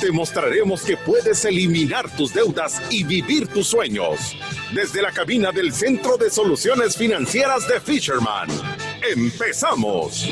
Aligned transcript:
Te 0.00 0.12
mostraremos 0.12 0.82
que 0.82 0.96
puedes 0.96 1.44
eliminar 1.44 2.08
tus 2.16 2.32
deudas 2.32 2.80
y 2.88 3.02
vivir 3.02 3.48
tus 3.48 3.66
sueños. 3.66 4.36
Desde 4.72 5.02
la 5.02 5.10
cabina 5.10 5.50
del 5.50 5.72
Centro 5.72 6.16
de 6.16 6.30
Soluciones 6.30 6.96
Financieras 6.96 7.66
de 7.66 7.80
Fisherman. 7.80 8.48
¡Empezamos! 9.12 10.28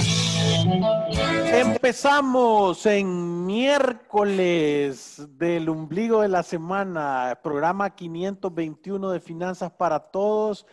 Empezamos 1.52 2.87
en 2.87 3.45
miércoles 3.45 5.27
del 5.30 5.69
ombligo 5.69 6.23
de 6.23 6.28
la 6.28 6.45
semana, 6.45 7.41
programa 7.42 7.91
521 7.91 9.11
de 9.11 9.20
Finanzas 9.20 9.73
para 9.73 9.98
Todos, 9.98 10.64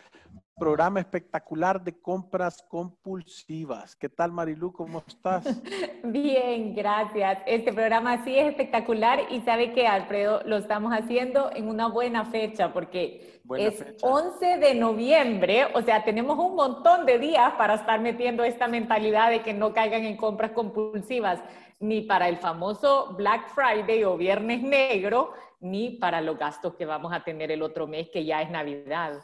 programa 0.56 1.00
espectacular 1.00 1.84
de 1.84 2.00
compras 2.00 2.64
compulsivas. 2.70 3.96
¿Qué 3.96 4.10
tal 4.10 4.32
Marilu? 4.32 4.72
¿Cómo 4.72 5.04
estás? 5.08 5.62
Bien, 6.04 6.76
gracias. 6.76 7.40
Este 7.46 7.74
programa 7.74 8.24
sí 8.24 8.38
es 8.38 8.48
espectacular 8.48 9.20
y 9.30 9.42
sabe 9.42 9.74
que 9.74 9.88
Alfredo 9.88 10.42
lo 10.46 10.58
estamos 10.58 10.94
haciendo 10.94 11.52
en 11.54 11.68
una 11.68 11.88
buena 11.88 12.26
fecha 12.26 12.72
porque 12.72 13.42
es 13.58 13.84
11 14.02 14.58
de 14.58 14.76
noviembre, 14.76 15.66
o 15.74 15.82
sea, 15.82 16.04
tenemos 16.04 16.38
un 16.38 16.56
montón 16.56 17.06
de 17.06 17.20
días 17.20 17.54
para 17.58 17.76
estar 17.76 18.00
metiendo 18.00 18.44
esta 18.44 18.68
mentalidad 18.68 19.32
de 19.32 19.42
que 19.42 19.54
no 19.54 19.74
caigan 19.74 20.06
en 20.06 20.18
compras 20.18 20.52
compulsivas, 20.52 21.42
ni 21.80 22.02
para 22.02 22.30
el 22.30 22.38
famoso 22.38 23.14
Black 23.18 23.50
Friday 23.50 24.04
o 24.06 24.16
Viernes 24.16 24.62
Negro, 24.62 25.34
ni 25.60 25.92
para 25.98 26.22
los 26.22 26.38
gastos 26.38 26.76
que 26.76 26.86
vamos 26.86 27.12
a 27.12 27.24
tener 27.24 27.52
el 27.52 27.62
otro 27.62 27.88
mes, 27.88 28.10
que 28.10 28.24
ya 28.24 28.42
es 28.42 28.50
Navidad. 28.50 29.20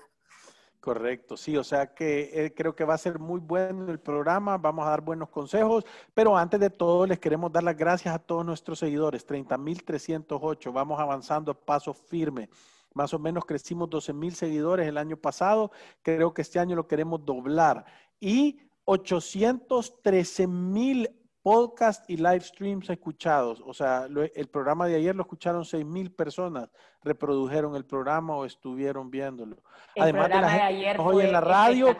Correcto, 0.79 1.35
sí, 1.35 1.57
o 1.57 1.63
sea 1.63 1.93
que 1.93 2.29
eh, 2.33 2.53
creo 2.53 2.73
que 2.73 2.85
va 2.85 2.93
a 2.93 2.97
ser 2.97 3.19
muy 3.19 3.41
bueno 3.41 3.91
el 3.91 3.99
programa, 3.99 4.57
vamos 4.57 4.87
a 4.87 4.91
dar 4.91 5.01
buenos 5.01 5.27
consejos, 5.27 5.85
pero 6.13 6.37
antes 6.37 6.57
de 6.57 6.69
todo 6.69 7.05
les 7.05 7.19
queremos 7.19 7.51
dar 7.51 7.63
las 7.63 7.75
gracias 7.75 8.15
a 8.15 8.19
todos 8.19 8.45
nuestros 8.45 8.79
seguidores, 8.79 9.27
30.308, 9.27 10.71
vamos 10.71 10.97
avanzando 10.97 11.51
a 11.51 11.53
paso 11.53 11.93
firme. 11.93 12.49
Más 12.93 13.13
o 13.13 13.19
menos 13.19 13.43
crecimos 13.45 13.89
12 13.89 14.13
mil 14.13 14.33
seguidores 14.33 14.87
el 14.87 14.97
año 14.97 15.17
pasado, 15.17 15.71
creo 16.01 16.33
que 16.33 16.43
este 16.43 16.59
año 16.59 16.77
lo 16.77 16.87
queremos 16.87 17.25
doblar. 17.25 17.85
Y 18.21 18.61
813 18.85 20.47
mil 20.47 21.18
podcast 21.41 22.09
y 22.09 22.17
live 22.17 22.41
streams 22.41 22.89
escuchados. 22.89 23.61
O 23.65 23.73
sea, 23.73 24.07
el 24.35 24.47
programa 24.47 24.87
de 24.87 24.95
ayer 24.95 25.15
lo 25.15 25.23
escucharon 25.23 25.65
seis 25.65 25.85
mil 25.85 26.11
personas, 26.11 26.69
reprodujeron 27.03 27.75
el 27.75 27.85
programa 27.85 28.35
o 28.35 28.45
estuvieron 28.45 29.09
viéndolo. 29.09 29.57
Además 29.97 30.29
de, 30.29 30.35
la 30.35 30.65
ayer 30.65 30.97
en 30.99 31.31
la 31.31 31.41
radio, 31.41 31.95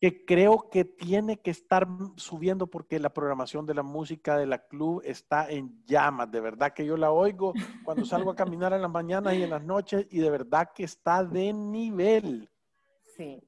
que 0.00 0.24
creo 0.24 0.68
que 0.68 0.84
tiene 0.84 1.40
que 1.40 1.52
estar 1.52 1.86
subiendo 2.16 2.66
porque 2.66 2.98
la 2.98 3.14
programación 3.14 3.66
de 3.66 3.74
la 3.74 3.84
música 3.84 4.36
de 4.36 4.46
la 4.46 4.66
club 4.66 5.00
está 5.04 5.48
en 5.48 5.84
llamas. 5.86 6.28
De 6.30 6.40
verdad 6.40 6.72
que 6.72 6.84
yo 6.84 6.96
la 6.96 7.12
oigo 7.12 7.52
cuando 7.84 8.04
salgo 8.04 8.32
a 8.32 8.36
caminar 8.36 8.72
en 8.72 8.82
las 8.82 8.90
mañanas 8.90 9.34
y 9.34 9.44
en 9.44 9.50
las 9.50 9.62
noches 9.62 10.06
y 10.10 10.18
de 10.18 10.30
verdad 10.30 10.70
que 10.74 10.82
está 10.84 11.22
de 11.22 11.52
nivel. 11.52 12.50
Sí. 13.16 13.40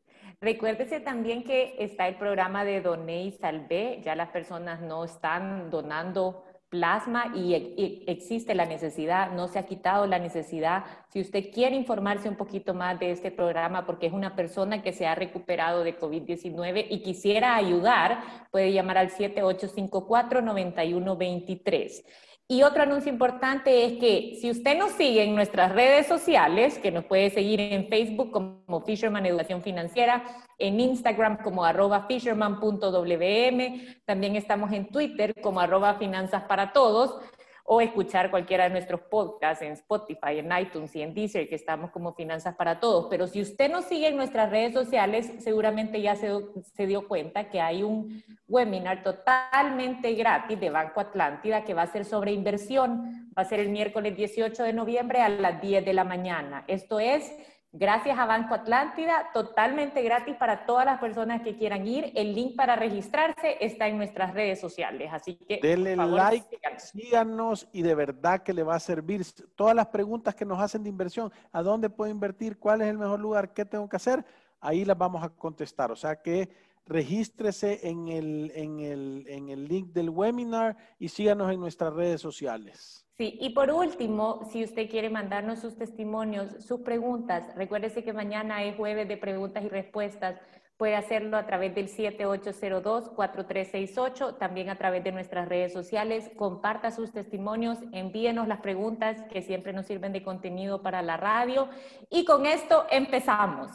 Recuérdese 0.45 1.01
también 1.01 1.43
que 1.43 1.75
está 1.79 2.07
el 2.07 2.17
programa 2.17 2.67
de 2.67 2.83
Doné 2.83 3.25
y 3.25 3.33
Salvé, 3.33 4.03
ya 4.05 4.15
las 4.15 4.29
personas 4.29 4.83
no 4.83 5.03
están 5.03 5.71
donando 5.71 6.45
plasma 6.69 7.33
y, 7.35 8.05
existe 8.07 8.55
la 8.55 8.67
necesidad, 8.67 9.33
no 9.33 9.49
se 9.49 9.59
ha 9.59 9.65
quitado 9.65 10.07
la 10.07 10.19
necesidad. 10.19 10.85
Si 11.09 11.23
usted 11.23 11.51
quiere 11.51 11.77
informarse 11.77 12.29
un 12.29 12.37
poquito 12.37 12.75
más 12.75 13.01
de 13.01 13.13
este 13.13 13.31
programa, 13.31 13.87
porque 13.87 14.07
es 14.07 14.13
una 14.13 14.37
persona 14.37 14.83
que 14.83 14.93
se 14.93 15.07
ha 15.07 15.15
recuperado 15.15 15.83
de 15.83 15.99
COVID-19 15.99 16.89
y 16.91 17.01
quisiera 17.01 17.57
ayudar, 17.57 18.23
puede 18.51 18.71
llamar 18.71 18.99
al 18.99 19.09
7854-9123. 19.13 22.05
Y 22.47 22.63
otro 22.63 22.83
anuncio 22.83 23.11
importante 23.11 23.87
es 23.87 23.93
que 23.99 24.37
si 24.39 24.51
usted 24.51 24.77
nos 24.77 24.93
sigue 24.93 25.23
en 25.23 25.35
nuestras 25.35 25.73
redes 25.73 26.07
sociales, 26.07 26.79
que 26.79 26.91
nos 26.91 27.07
puede 27.07 27.31
seguir 27.31 27.59
en 27.59 27.89
Facebook 27.89 28.31
como 28.33 28.83
Fisherman 28.85 29.25
Educación 29.25 29.63
Financiera, 29.63 30.23
en 30.59 30.79
Instagram 30.79 31.39
como 31.43 31.65
arroba 31.65 32.07
fisherman.wm, 32.07 33.99
también 34.05 34.37
estamos 34.37 34.73
en 34.73 34.89
Twitter 34.89 35.35
como 35.41 35.59
arroba 35.59 35.95
finanzas 35.95 36.43
para 36.43 36.73
todos, 36.75 37.19
o 37.67 37.81
escuchar 37.81 38.31
cualquiera 38.31 38.65
de 38.65 38.71
nuestros 38.71 39.01
podcasts 39.01 39.63
en 39.63 39.73
Spotify, 39.73 40.39
en 40.39 40.51
iTunes 40.57 40.95
y 40.95 41.01
en 41.01 41.15
Deezer, 41.15 41.49
que 41.49 41.55
estamos 41.55 41.91
como 41.91 42.15
Finanzas 42.15 42.55
para 42.57 42.79
Todos. 42.79 43.07
Pero 43.09 43.27
si 43.27 43.41
usted 43.41 43.71
nos 43.71 43.87
sigue 43.87 44.09
en 44.09 44.17
nuestras 44.17 44.51
redes 44.51 44.75
sociales, 44.75 45.33
seguramente 45.39 46.03
ya 46.03 46.15
se, 46.15 46.31
se 46.75 46.87
dio 46.87 47.09
cuenta 47.09 47.49
que 47.49 47.63
hay 47.63 47.83
un 47.83 48.23
webinar 48.47 49.03
totalmente 49.03 50.13
gratis 50.13 50.61
de 50.61 50.69
Banco 50.69 51.01
Atlántida 51.01 51.65
que 51.65 51.73
va 51.73 51.83
a 51.83 51.87
ser 51.87 52.05
sobre 52.05 52.33
inversión. 52.33 53.31
Va 53.37 53.43
a 53.43 53.47
ser 53.47 53.61
el 53.61 53.71
miércoles 53.71 54.15
18 54.15 54.63
de 54.63 54.73
noviembre 54.75 55.23
a 55.23 55.31
las 55.31 55.61
10 55.63 55.87
de 55.87 55.95
la 55.95 56.05
mañana. 56.05 56.65
Esto 56.69 57.01
es 57.01 57.33
Gracias 57.77 58.17
a 58.17 58.25
Banco 58.25 58.55
Atlántida, 58.55 59.31
totalmente 59.35 60.01
gratis 60.01 60.37
para 60.37 60.65
todas 60.65 60.87
las 60.87 61.01
personas 61.01 61.43
que 61.43 61.57
quieran 61.57 61.85
ir. 61.89 62.13
El 62.15 62.33
link 62.33 62.55
para 62.55 62.77
registrarse 62.77 63.57
está 63.61 63.89
en 63.89 63.97
nuestras 63.97 64.33
redes 64.33 64.61
sociales, 64.61 65.11
así 65.13 65.35
que 65.35 65.59
denle 65.61 65.97
like, 65.97 66.47
síganos. 66.79 67.67
y 67.73 67.83
de 67.83 67.97
verdad 67.97 68.45
que 68.45 68.53
le 68.53 68.63
va 68.63 68.77
a 68.77 68.81
servir. 68.81 69.27
Todas 69.57 69.75
las 69.75 69.89
preguntas 69.89 70.37
que 70.37 70.45
nos 70.45 70.61
hacen 70.61 70.85
de 70.85 70.89
inversión, 70.89 71.33
¿a 71.51 71.63
dónde 71.65 71.91
puedo 71.91 72.13
invertir? 72.13 72.61
¿Cuál 72.61 72.81
es 72.83 72.87
el 72.87 72.97
mejor 72.97 73.19
lugar? 73.19 73.53
¿Qué 73.53 73.65
tengo 73.65 73.89
que 73.89 73.97
hacer? 73.97 74.25
Ahí 74.61 74.85
las 74.85 74.97
vamos 74.97 75.25
a 75.25 75.31
contestar. 75.31 75.91
O 75.91 75.97
sea 75.97 76.23
que 76.23 76.51
regístrese 76.87 77.89
en 77.89 78.07
el, 78.07 78.53
en 78.55 78.79
el, 78.79 79.25
en 79.27 79.49
el 79.49 79.67
link 79.67 79.89
del 79.89 80.11
webinar 80.11 80.77
y 81.01 81.09
síganos 81.09 81.51
en 81.51 81.59
nuestras 81.59 81.93
redes 81.93 82.21
sociales. 82.21 83.04
Sí, 83.17 83.39
y 83.41 83.51
por 83.51 83.71
último, 83.71 84.41
si 84.51 84.65
usted 84.65 84.91
quiere 84.91 85.09
mandarnos 85.09 85.61
sus 85.61 85.77
testimonios, 85.77 86.65
sus 86.65 86.81
preguntas, 86.81 87.45
recuérdese 87.55 88.03
que 88.03 88.13
mañana 88.13 88.65
es 88.65 88.77
jueves 88.77 89.07
de 89.07 89.17
preguntas 89.17 89.63
y 89.63 89.69
respuestas. 89.69 90.41
Puede 90.77 90.97
hacerlo 90.97 91.37
a 91.37 91.47
través 91.47 91.73
del 91.77 91.87
7802-4368, 91.87 94.37
también 94.39 94.69
a 94.69 94.77
través 94.77 95.05
de 95.05 95.13
nuestras 95.13 95.49
redes 95.49 95.73
sociales. 95.73 96.29
Comparta 96.35 96.91
sus 96.91 97.13
testimonios, 97.13 97.79
envíenos 97.93 98.49
las 98.49 98.61
preguntas 98.61 99.23
que 99.33 99.43
siempre 99.43 99.73
nos 99.73 99.87
sirven 99.87 100.13
de 100.13 100.25
contenido 100.25 100.83
para 100.83 101.01
la 101.01 101.17
radio. 101.17 101.69
Y 102.11 102.25
con 102.25 102.47
esto 102.47 102.85
empezamos. 102.91 103.71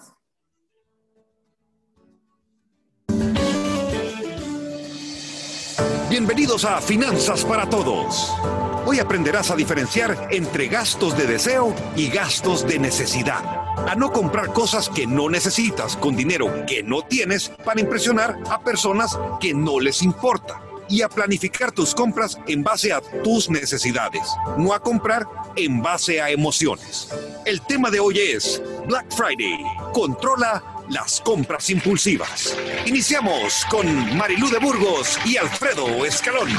Bienvenidos 6.10 6.66
a 6.66 6.82
Finanzas 6.82 7.46
para 7.46 7.70
Todos. 7.70 8.36
Hoy 8.86 9.00
aprenderás 9.00 9.52
a 9.52 9.56
diferenciar 9.56 10.30
entre 10.32 10.68
gastos 10.68 11.18
de 11.18 11.28
deseo 11.28 11.76
y 11.96 12.10
gastos 12.10 12.68
de 12.68 12.80
necesidad. 12.80 13.44
A 13.88 13.96
no 13.96 14.12
comprar 14.12 14.54
cosas 14.54 14.90
que 14.90 15.06
no 15.06 15.30
necesitas 15.30 15.96
con 15.96 16.16
dinero 16.16 16.66
que 16.66 16.84
no 16.84 17.02
tienes 17.04 17.50
para 17.64 17.82
impresionar 17.82 18.38
a 18.50 18.62
personas 18.62 19.18
que 19.40 19.54
no 19.54 19.80
les 19.80 20.02
importa. 20.02 20.62
Y 20.88 21.04
a 21.04 21.10
planificar 21.10 21.72
tus 21.72 21.94
compras 21.94 22.40
en 22.48 22.64
base 22.64 22.92
a 22.92 23.02
tus 23.24 23.50
necesidades, 23.50 24.28
no 24.58 24.74
a 24.74 24.80
comprar 24.80 25.28
en 25.56 25.84
base 25.84 26.20
a 26.20 26.32
emociones. 26.32 27.10
El 27.46 27.62
tema 27.62 27.92
de 27.92 28.00
hoy 28.00 28.18
es 28.18 28.62
Black 28.88 29.06
Friday. 29.16 29.64
Controla 29.94 30.64
las 30.90 31.22
compras 31.22 31.70
impulsivas. 31.70 32.58
Iniciamos 32.86 33.66
con 33.70 33.86
Marilú 34.18 34.50
de 34.50 34.58
Burgos 34.58 35.20
y 35.26 35.38
Alfredo 35.38 36.04
Escalón. 36.04 36.50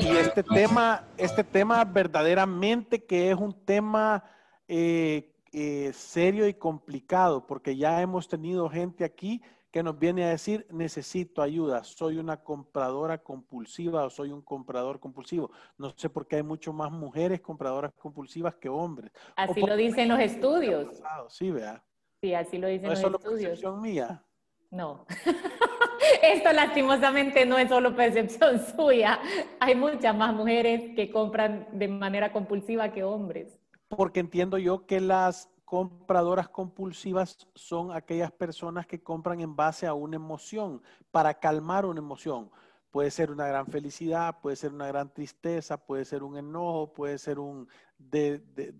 Y 0.00 0.16
este 0.16 0.42
tema, 0.42 1.04
este 1.16 1.42
tema 1.42 1.84
verdaderamente 1.84 3.04
que 3.04 3.30
es 3.30 3.36
un 3.36 3.64
tema 3.64 4.22
eh, 4.68 5.32
eh, 5.52 5.92
serio 5.94 6.46
y 6.46 6.54
complicado, 6.54 7.46
porque 7.46 7.76
ya 7.76 8.02
hemos 8.02 8.28
tenido 8.28 8.68
gente 8.68 9.04
aquí 9.04 9.40
que 9.70 9.82
nos 9.82 9.98
viene 9.98 10.24
a 10.24 10.28
decir, 10.28 10.66
necesito 10.70 11.42
ayuda, 11.42 11.82
soy 11.82 12.18
una 12.18 12.36
compradora 12.36 13.18
compulsiva 13.18 14.04
o 14.04 14.10
soy 14.10 14.30
un 14.30 14.42
comprador 14.42 15.00
compulsivo. 15.00 15.50
No 15.78 15.92
sé 15.96 16.08
por 16.08 16.28
qué 16.28 16.36
hay 16.36 16.42
mucho 16.44 16.72
más 16.72 16.92
mujeres 16.92 17.40
compradoras 17.40 17.92
compulsivas 17.94 18.54
que 18.54 18.68
hombres. 18.68 19.10
Así 19.34 19.62
lo 19.62 19.74
dicen 19.74 20.08
los 20.08 20.20
estudios. 20.20 21.02
Sí, 21.28 21.50
vea. 21.50 21.82
Sí, 22.24 22.32
así 22.32 22.56
lo 22.56 22.68
dicen 22.68 22.88
los 22.88 22.98
estudios. 22.98 23.12
¿No 23.12 23.12
es 23.12 23.20
solo 23.20 23.36
percepción 23.36 23.80
mía? 23.82 24.24
No. 24.70 25.04
Esto 26.22 26.52
lastimosamente 26.54 27.44
no 27.44 27.58
es 27.58 27.68
solo 27.68 27.94
percepción 27.94 28.64
suya. 28.74 29.20
Hay 29.60 29.74
muchas 29.74 30.16
más 30.16 30.34
mujeres 30.34 30.94
que 30.96 31.10
compran 31.10 31.68
de 31.72 31.86
manera 31.86 32.32
compulsiva 32.32 32.90
que 32.90 33.04
hombres. 33.04 33.60
porque 33.88 34.20
entiendo 34.20 34.56
yo 34.56 34.86
que 34.86 35.00
las 35.00 35.50
compradoras 35.66 36.48
compulsivas 36.48 37.46
son 37.54 37.92
aquellas 37.92 38.32
personas 38.32 38.86
que 38.86 39.02
compran 39.02 39.40
en 39.42 39.54
base 39.54 39.86
a 39.86 39.92
una 39.92 40.16
emoción, 40.16 40.80
para 41.10 41.34
calmar 41.34 41.84
una 41.84 42.00
emoción. 42.00 42.50
Puede 42.90 43.10
ser 43.10 43.30
una 43.30 43.46
gran 43.46 43.66
felicidad, 43.66 44.40
puede 44.40 44.56
ser 44.56 44.72
una 44.72 44.86
gran 44.86 45.12
tristeza, 45.12 45.76
puede 45.76 46.06
ser 46.06 46.22
un 46.22 46.38
enojo, 46.38 46.90
puede 46.94 47.18
ser 47.18 47.38
un, 47.38 47.68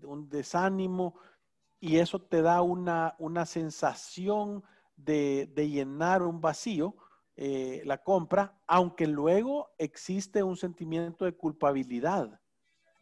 un 0.03 0.29
desánimo, 0.29 1.13
y 1.85 1.99
eso 1.99 2.19
te 2.19 2.41
da 2.41 2.63
una, 2.63 3.13
una 3.19 3.45
sensación 3.45 4.63
de, 4.95 5.47
llenar 5.55 6.23
un 6.23 6.41
vacío, 6.41 6.95
eh, 7.35 7.83
la 7.85 8.01
compra, 8.01 8.59
aunque 8.65 9.05
luego 9.05 9.69
existe 9.77 10.41
un 10.41 10.57
sentimiento 10.57 11.25
de 11.25 11.37
culpabilidad. 11.37 12.41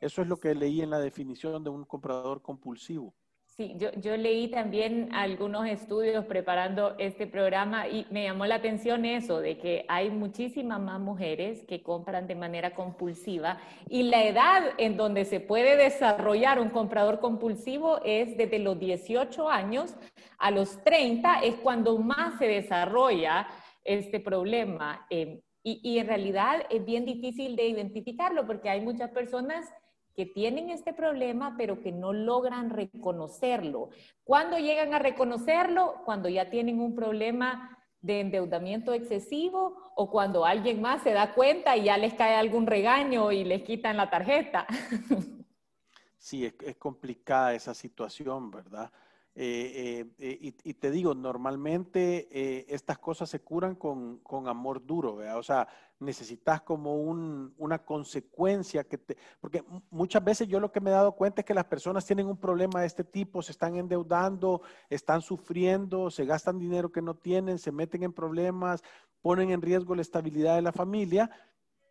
Eso 0.01 0.21
es 0.21 0.27
lo 0.27 0.35
que 0.35 0.53
leí 0.53 0.81
en 0.81 0.89
la 0.89 0.99
definición 0.99 1.63
de 1.63 1.69
un 1.69 1.85
comprador 1.85 2.41
compulsivo. 2.41 3.15
Sí, 3.55 3.75
yo, 3.77 3.91
yo, 4.01 4.17
leí 4.17 4.47
también 4.47 5.13
algunos 5.13 5.67
estudios 5.67 6.25
preparando 6.25 6.95
este 6.97 7.27
programa 7.27 7.87
y 7.87 8.07
me 8.09 8.23
llamó 8.23 8.47
la 8.47 8.55
atención 8.55 9.05
eso, 9.05 9.41
de 9.41 9.59
que 9.59 9.85
hay 9.89 10.09
muchísimas 10.09 10.79
más 10.79 10.99
mujeres 10.99 11.63
que 11.67 11.83
compran 11.83 12.25
de 12.25 12.33
manera 12.33 12.73
compulsiva 12.73 13.59
y 13.87 14.03
la 14.03 14.23
edad 14.23 14.63
en 14.79 14.97
donde 14.97 15.23
se 15.25 15.39
puede 15.39 15.77
desarrollar 15.77 16.59
un 16.59 16.69
comprador 16.69 17.19
compulsivo 17.19 18.01
es 18.03 18.35
desde 18.37 18.57
los 18.57 18.79
18 18.79 19.47
años 19.47 19.93
a 20.39 20.49
los 20.49 20.83
30, 20.83 21.41
es 21.41 21.53
cuando 21.57 21.99
más 21.99 22.39
se 22.39 22.47
desarrolla 22.47 23.47
este 23.83 24.19
problema. 24.19 25.05
Eh, 25.11 25.43
y, 25.61 25.79
y 25.83 25.99
en 25.99 26.07
realidad 26.07 26.63
es 26.71 26.83
bien 26.83 27.05
difícil 27.05 27.55
de 27.55 27.67
identificarlo 27.67 28.47
porque 28.47 28.71
hay 28.71 28.81
muchas 28.81 29.11
personas 29.11 29.71
que 30.15 30.25
tienen 30.25 30.69
este 30.69 30.93
problema, 30.93 31.55
pero 31.57 31.81
que 31.81 31.91
no 31.91 32.13
logran 32.13 32.69
reconocerlo. 32.69 33.89
¿Cuándo 34.23 34.57
llegan 34.57 34.93
a 34.93 34.99
reconocerlo? 34.99 36.01
Cuando 36.05 36.29
ya 36.29 36.49
tienen 36.49 36.79
un 36.79 36.95
problema 36.95 37.77
de 38.01 38.19
endeudamiento 38.19 38.93
excesivo 38.93 39.91
o 39.95 40.11
cuando 40.11 40.45
alguien 40.45 40.81
más 40.81 41.01
se 41.03 41.13
da 41.13 41.33
cuenta 41.33 41.77
y 41.77 41.85
ya 41.85 41.97
les 41.97 42.13
cae 42.13 42.35
algún 42.35 42.67
regaño 42.67 43.31
y 43.31 43.43
les 43.43 43.63
quitan 43.63 43.97
la 43.97 44.09
tarjeta. 44.09 44.67
Sí, 46.23 46.45
es, 46.45 46.53
es 46.61 46.77
complicada 46.77 47.53
esa 47.53 47.73
situación, 47.73 48.49
¿verdad? 48.49 48.89
Eh, 49.35 50.05
eh, 50.19 50.29
eh, 50.41 50.53
y, 50.63 50.73
te 50.75 50.91
digo, 50.91 51.15
normalmente 51.15 52.27
estas 52.73 52.99
cosas 52.99 53.29
se 53.29 53.39
curan 53.39 53.75
con, 53.75 54.21
amor 54.47 54.85
duro, 54.85 55.15
¿verdad? 55.15 55.39
O 55.39 55.43
sea, 55.43 55.67
necesitas 55.99 56.61
como 56.61 56.95
una 56.95 57.79
consecuencia 57.79 58.83
que 58.83 58.99
te... 58.99 59.17
Porque 59.39 59.63
muchas 59.89 60.23
veces 60.23 60.47
yo 60.47 60.59
lo 60.59 60.71
que 60.71 60.81
me 60.81 60.91
he 60.91 60.93
dado 60.93 61.13
cuenta 61.13 61.41
es 61.41 61.45
que 61.45 61.53
las 61.53 61.65
personas 61.65 62.05
tienen 62.05 62.27
un 62.27 62.37
problema 62.37 62.81
de 62.81 62.87
este 62.87 63.03
tipo, 63.03 63.41
se 63.41 63.53
están 63.53 63.75
endeudando, 63.75 64.61
están 64.89 65.21
sufriendo, 65.21 66.11
se 66.11 66.25
gastan 66.25 66.59
dinero 66.59 66.91
que 66.91 67.01
no 67.01 67.15
tienen, 67.15 67.57
se 67.57 67.71
meten 67.71 68.03
en 68.03 68.13
problemas, 68.13 68.83
ponen 69.21 69.49
en 69.49 69.61
riesgo 69.61 69.95
la 69.95 70.01
estabilidad 70.03 70.55
de 70.55 70.61
la 70.61 70.73
familia. 70.73 71.31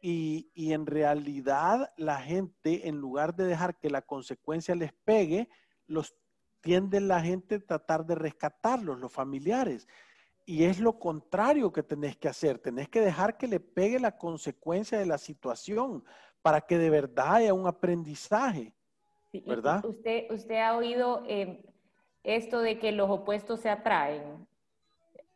Y, 0.01 0.51
y 0.55 0.73
en 0.73 0.87
realidad 0.87 1.93
la 1.97 2.21
gente, 2.21 2.89
en 2.89 2.99
lugar 2.99 3.35
de 3.35 3.47
dejar 3.47 3.77
que 3.79 3.89
la 3.91 4.03
consecuencia 4.03 4.75
les 4.75 4.93
pegue, 4.93 5.49
los 5.87 6.17
tiende 6.63 7.01
la 7.01 7.21
gente 7.21 7.57
a 7.57 7.61
tratar 7.61 8.07
de 8.07 8.15
rescatarlos, 8.15 8.99
los 8.99 9.13
familiares. 9.13 9.87
Y 10.47 10.65
es 10.65 10.81
lo 10.81 10.99
contrario 10.99 11.73
que 11.73 11.83
tenés 11.83 12.17
que 12.17 12.29
hacer. 12.29 12.59
Tenés 12.59 12.89
que 12.89 13.01
dejar 13.01 13.37
que 13.37 13.47
le 13.47 13.61
pegue 13.61 14.01
la 14.01 14.17
consecuencia 14.17 14.99
de 14.99 15.07
la 15.07 15.19
situación 15.19 16.05
para 16.41 16.61
que 16.61 16.79
de 16.79 16.91
verdad 16.91 17.35
haya 17.35 17.55
un 17.55 17.67
aprendizaje. 17.67 18.75
¿Verdad? 19.47 19.85
Usted, 19.85 20.31
usted 20.31 20.57
ha 20.57 20.77
oído 20.77 21.25
eh, 21.27 21.65
esto 22.23 22.61
de 22.61 22.79
que 22.79 22.93
los 22.93 23.09
opuestos 23.11 23.61
se 23.61 23.71
atraen 23.71 24.47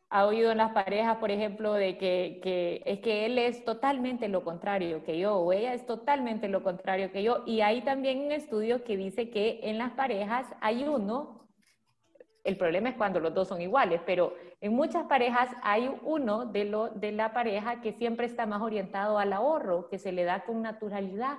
ha 0.08 0.26
oído 0.26 0.52
en 0.52 0.58
las 0.58 0.72
parejas, 0.72 1.16
por 1.16 1.30
ejemplo, 1.30 1.72
de 1.72 1.98
que, 1.98 2.82
es 2.84 3.00
que 3.00 3.26
él 3.26 3.38
es 3.38 3.64
totalmente 3.64 4.28
lo 4.28 4.44
contrario 4.44 5.02
que 5.02 5.18
yo 5.18 5.36
o 5.36 5.52
ella 5.52 5.74
es 5.74 5.84
totalmente 5.84 6.48
lo 6.48 6.62
contrario 6.62 7.10
que 7.10 7.22
yo. 7.22 7.42
Y 7.44 7.60
hay 7.60 7.82
también 7.82 8.20
un 8.20 8.32
estudio 8.32 8.84
que 8.84 8.96
dice 8.96 9.30
que 9.30 9.60
en 9.64 9.78
las 9.78 9.92
parejas 9.92 10.46
hay 10.60 10.84
uno, 10.84 11.48
el 12.44 12.56
problema 12.56 12.90
es 12.90 12.96
cuando 12.96 13.18
los 13.18 13.34
dos 13.34 13.48
son 13.48 13.60
iguales, 13.60 14.00
pero 14.06 14.34
en 14.60 14.74
muchas 14.74 15.06
parejas 15.06 15.50
hay 15.62 15.92
uno 16.02 16.46
de, 16.46 16.64
lo, 16.66 16.88
de 16.88 17.10
la 17.10 17.32
pareja 17.32 17.80
que 17.80 17.92
siempre 17.92 18.26
está 18.26 18.46
más 18.46 18.62
orientado 18.62 19.18
al 19.18 19.32
ahorro, 19.32 19.88
que 19.88 19.98
se 19.98 20.12
le 20.12 20.22
da 20.22 20.44
con 20.44 20.62
naturalidad, 20.62 21.38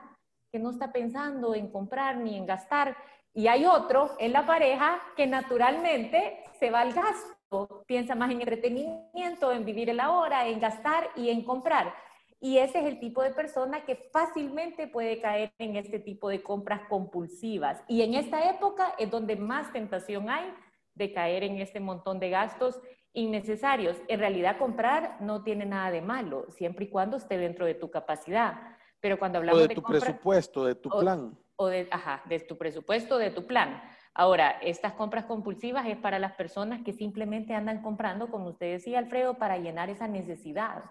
que 0.51 0.59
no 0.59 0.71
está 0.71 0.91
pensando 0.91 1.55
en 1.55 1.71
comprar 1.71 2.17
ni 2.17 2.35
en 2.35 2.45
gastar. 2.45 2.97
Y 3.33 3.47
hay 3.47 3.65
otro 3.65 4.11
en 4.19 4.33
la 4.33 4.45
pareja 4.45 5.01
que 5.15 5.27
naturalmente 5.27 6.43
se 6.59 6.71
va 6.71 6.81
al 6.81 6.93
gasto 6.93 7.37
piensa 7.85 8.15
más 8.15 8.31
en 8.31 8.41
entretenimiento, 8.41 9.51
en 9.51 9.65
vivir 9.65 9.89
el 9.89 9.99
ahora, 9.99 10.47
en 10.47 10.59
gastar 10.59 11.09
y 11.15 11.29
en 11.29 11.43
comprar. 11.43 11.93
Y 12.39 12.59
ese 12.59 12.79
es 12.79 12.85
el 12.85 12.99
tipo 12.99 13.23
de 13.23 13.31
persona 13.31 13.83
que 13.85 13.95
fácilmente 14.11 14.87
puede 14.87 15.19
caer 15.19 15.51
en 15.57 15.75
este 15.75 15.99
tipo 15.99 16.29
de 16.29 16.43
compras 16.43 16.81
compulsivas. 16.87 17.83
Y 17.87 18.03
en 18.03 18.13
esta 18.13 18.49
época 18.49 18.93
es 18.99 19.09
donde 19.09 19.35
más 19.35 19.71
tentación 19.73 20.29
hay 20.29 20.53
de 20.93 21.11
caer 21.13 21.43
en 21.43 21.57
este 21.57 21.79
montón 21.79 22.19
de 22.19 22.29
gastos 22.29 22.79
innecesarios. 23.13 23.97
En 24.07 24.19
realidad 24.19 24.59
comprar 24.59 25.17
no 25.21 25.43
tiene 25.43 25.65
nada 25.65 25.89
de 25.89 26.01
malo, 26.01 26.45
siempre 26.51 26.85
y 26.85 26.89
cuando 26.89 27.17
esté 27.17 27.37
dentro 27.37 27.65
de 27.65 27.73
tu 27.73 27.89
capacidad. 27.89 28.55
Pero 28.99 29.17
cuando 29.17 29.39
hablamos 29.39 29.61
de, 29.61 29.69
de 29.69 29.75
tu 29.75 29.83
presupuesto, 29.83 30.65
de 30.65 30.75
tu 30.75 30.89
plan. 30.89 31.19
O 31.19 31.46
de, 31.65 31.87
ajá, 31.91 32.21
de 32.29 32.39
tu 32.39 32.57
presupuesto, 32.57 33.17
de 33.17 33.31
tu 33.31 33.47
plan. 33.47 33.81
Ahora, 34.13 34.51
estas 34.61 34.93
compras 34.93 35.25
compulsivas 35.25 35.87
es 35.87 35.97
para 35.97 36.19
las 36.19 36.33
personas 36.33 36.83
que 36.83 36.93
simplemente 36.93 37.53
andan 37.53 37.81
comprando, 37.81 38.29
como 38.29 38.49
usted 38.49 38.73
decía, 38.73 38.99
Alfredo, 38.99 39.37
para 39.37 39.57
llenar 39.57 39.89
esa 39.89 40.07
necesidad. 40.07 40.83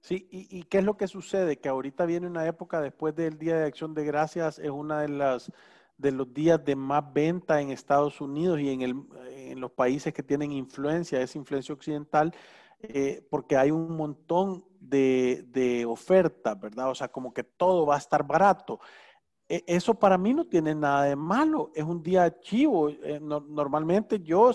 Sí, 0.00 0.28
y, 0.30 0.62
qué 0.64 0.78
es 0.78 0.84
lo 0.84 0.96
que 0.96 1.08
sucede? 1.08 1.58
Que 1.58 1.68
ahorita 1.68 2.06
viene 2.06 2.28
una 2.28 2.46
época 2.46 2.80
después 2.80 3.16
del 3.16 3.36
Día 3.36 3.56
de 3.56 3.66
Acción 3.66 3.94
de 3.94 4.04
Gracias, 4.04 4.60
es 4.60 4.70
una 4.70 5.00
de 5.00 5.08
las 5.08 5.52
de 5.96 6.12
los 6.12 6.32
días 6.32 6.64
de 6.64 6.76
más 6.76 7.12
venta 7.12 7.60
en 7.60 7.72
Estados 7.72 8.20
Unidos 8.20 8.60
y 8.60 8.70
en, 8.70 8.82
el, 8.82 8.94
en 9.30 9.60
los 9.60 9.72
países 9.72 10.14
que 10.14 10.22
tienen 10.22 10.52
influencia, 10.52 11.20
esa 11.20 11.38
influencia 11.38 11.74
occidental, 11.74 12.32
eh, 12.78 13.26
porque 13.28 13.56
hay 13.56 13.72
un 13.72 13.96
montón 13.96 14.64
de, 14.78 15.44
de 15.48 15.84
ofertas, 15.84 16.58
¿verdad? 16.60 16.90
O 16.90 16.94
sea, 16.94 17.08
como 17.08 17.34
que 17.34 17.42
todo 17.42 17.84
va 17.84 17.96
a 17.96 17.98
estar 17.98 18.24
barato. 18.24 18.78
E, 19.48 19.64
eso 19.66 19.94
para 19.94 20.18
mí 20.18 20.34
no 20.34 20.44
tiene 20.44 20.74
nada 20.74 21.04
de 21.04 21.16
malo, 21.16 21.70
es 21.74 21.84
un 21.84 22.02
día 22.02 22.38
chivo. 22.40 22.90
Eh, 22.90 23.18
normalmente 23.20 24.20
yo 24.20 24.52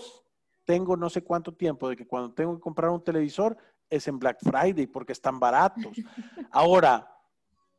tengo 0.66 0.96
no 0.96 1.10
sé 1.10 1.24
cuánto 1.24 1.54
tiempo 1.54 1.90
de 1.90 1.96
que 1.96 2.08
cuando 2.08 2.34
tengo 2.34 2.56
que 2.56 2.62
comprar 2.62 2.92
un 2.92 3.04
televisor 3.04 3.58
es 3.90 4.08
en 4.08 4.20
Black 4.20 4.40
Friday 4.42 4.88
porque 4.88 5.14
están 5.14 5.40
baratos. 5.40 5.98
Ahora, 6.52 7.10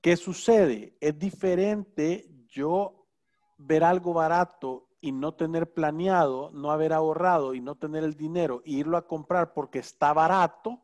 ¿qué 0.00 0.16
sucede? 0.16 0.96
Es 1.00 1.18
diferente 1.18 2.28
yo 2.48 3.06
ver 3.56 3.84
algo 3.84 4.12
barato 4.12 4.88
y 5.00 5.12
no 5.12 5.34
tener 5.34 5.72
planeado, 5.72 6.50
no 6.52 6.70
haber 6.70 6.92
ahorrado 6.92 7.54
y 7.54 7.60
no 7.60 7.76
tener 7.76 8.04
el 8.04 8.14
dinero 8.14 8.62
e 8.64 8.72
irlo 8.72 8.96
a 8.96 9.06
comprar 9.06 9.52
porque 9.52 9.78
está 9.78 10.12
barato, 10.12 10.82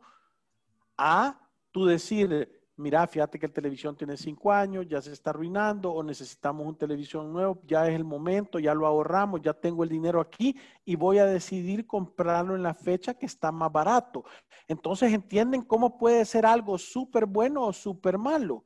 a 0.96 1.48
tú 1.70 1.86
decir, 1.86 2.59
mira, 2.80 3.06
fíjate 3.06 3.38
que 3.38 3.46
el 3.46 3.52
televisión 3.52 3.94
tiene 3.94 4.16
cinco 4.16 4.50
años, 4.50 4.86
ya 4.88 5.00
se 5.00 5.12
está 5.12 5.30
arruinando 5.30 5.92
o 5.92 6.02
necesitamos 6.02 6.66
un 6.66 6.76
televisión 6.76 7.32
nuevo, 7.32 7.60
ya 7.66 7.86
es 7.86 7.94
el 7.94 8.04
momento, 8.04 8.58
ya 8.58 8.74
lo 8.74 8.86
ahorramos, 8.86 9.42
ya 9.42 9.52
tengo 9.52 9.84
el 9.84 9.90
dinero 9.90 10.20
aquí 10.20 10.56
y 10.84 10.96
voy 10.96 11.18
a 11.18 11.26
decidir 11.26 11.86
comprarlo 11.86 12.56
en 12.56 12.62
la 12.62 12.74
fecha 12.74 13.14
que 13.14 13.26
está 13.26 13.52
más 13.52 13.70
barato. 13.70 14.24
Entonces 14.66 15.12
entienden 15.12 15.62
cómo 15.62 15.98
puede 15.98 16.24
ser 16.24 16.46
algo 16.46 16.78
súper 16.78 17.26
bueno 17.26 17.64
o 17.64 17.72
súper 17.72 18.18
malo, 18.18 18.64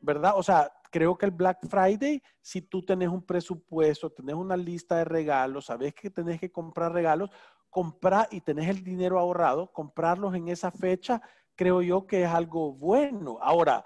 ¿verdad? 0.00 0.32
O 0.36 0.42
sea, 0.42 0.72
creo 0.90 1.16
que 1.16 1.26
el 1.26 1.32
Black 1.32 1.66
Friday, 1.68 2.22
si 2.40 2.62
tú 2.62 2.84
tenés 2.84 3.08
un 3.08 3.22
presupuesto, 3.22 4.10
tenés 4.10 4.34
una 4.34 4.56
lista 4.56 4.96
de 4.96 5.04
regalos, 5.04 5.66
sabes 5.66 5.94
que 5.94 6.10
tenés 6.10 6.40
que 6.40 6.50
comprar 6.50 6.92
regalos, 6.92 7.30
comprar 7.70 8.28
y 8.30 8.40
tenés 8.40 8.68
el 8.68 8.84
dinero 8.84 9.18
ahorrado, 9.18 9.72
comprarlos 9.72 10.34
en 10.34 10.48
esa 10.48 10.70
fecha 10.70 11.22
creo 11.62 11.80
yo 11.80 12.06
que 12.08 12.24
es 12.24 12.28
algo 12.28 12.72
bueno. 12.72 13.38
Ahora, 13.40 13.84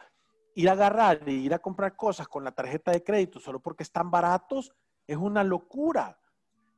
ir 0.54 0.70
a 0.70 0.72
agarrar 0.72 1.28
y 1.28 1.32
ir 1.32 1.52
a 1.52 1.58
comprar 1.58 1.94
cosas 1.94 2.26
con 2.26 2.42
la 2.42 2.52
tarjeta 2.52 2.90
de 2.90 3.04
crédito 3.04 3.38
solo 3.38 3.60
porque 3.60 3.82
están 3.82 4.10
baratos 4.10 4.72
es 5.06 5.18
una 5.18 5.44
locura. 5.44 6.18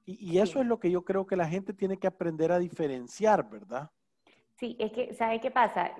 Y, 0.04 0.38
eso 0.38 0.60
es 0.60 0.66
lo 0.66 0.80
que 0.80 0.90
yo 0.90 1.04
creo 1.04 1.26
que 1.26 1.36
la 1.36 1.46
gente 1.46 1.74
tiene 1.74 1.98
que 1.98 2.06
aprender 2.06 2.50
a 2.50 2.58
diferenciar, 2.58 3.48
¿verdad? 3.48 3.90
Sí, 4.54 4.74
es 4.80 4.90
que, 4.90 5.12
¿sabe 5.14 5.40
qué 5.40 5.50
pasa? 5.50 5.92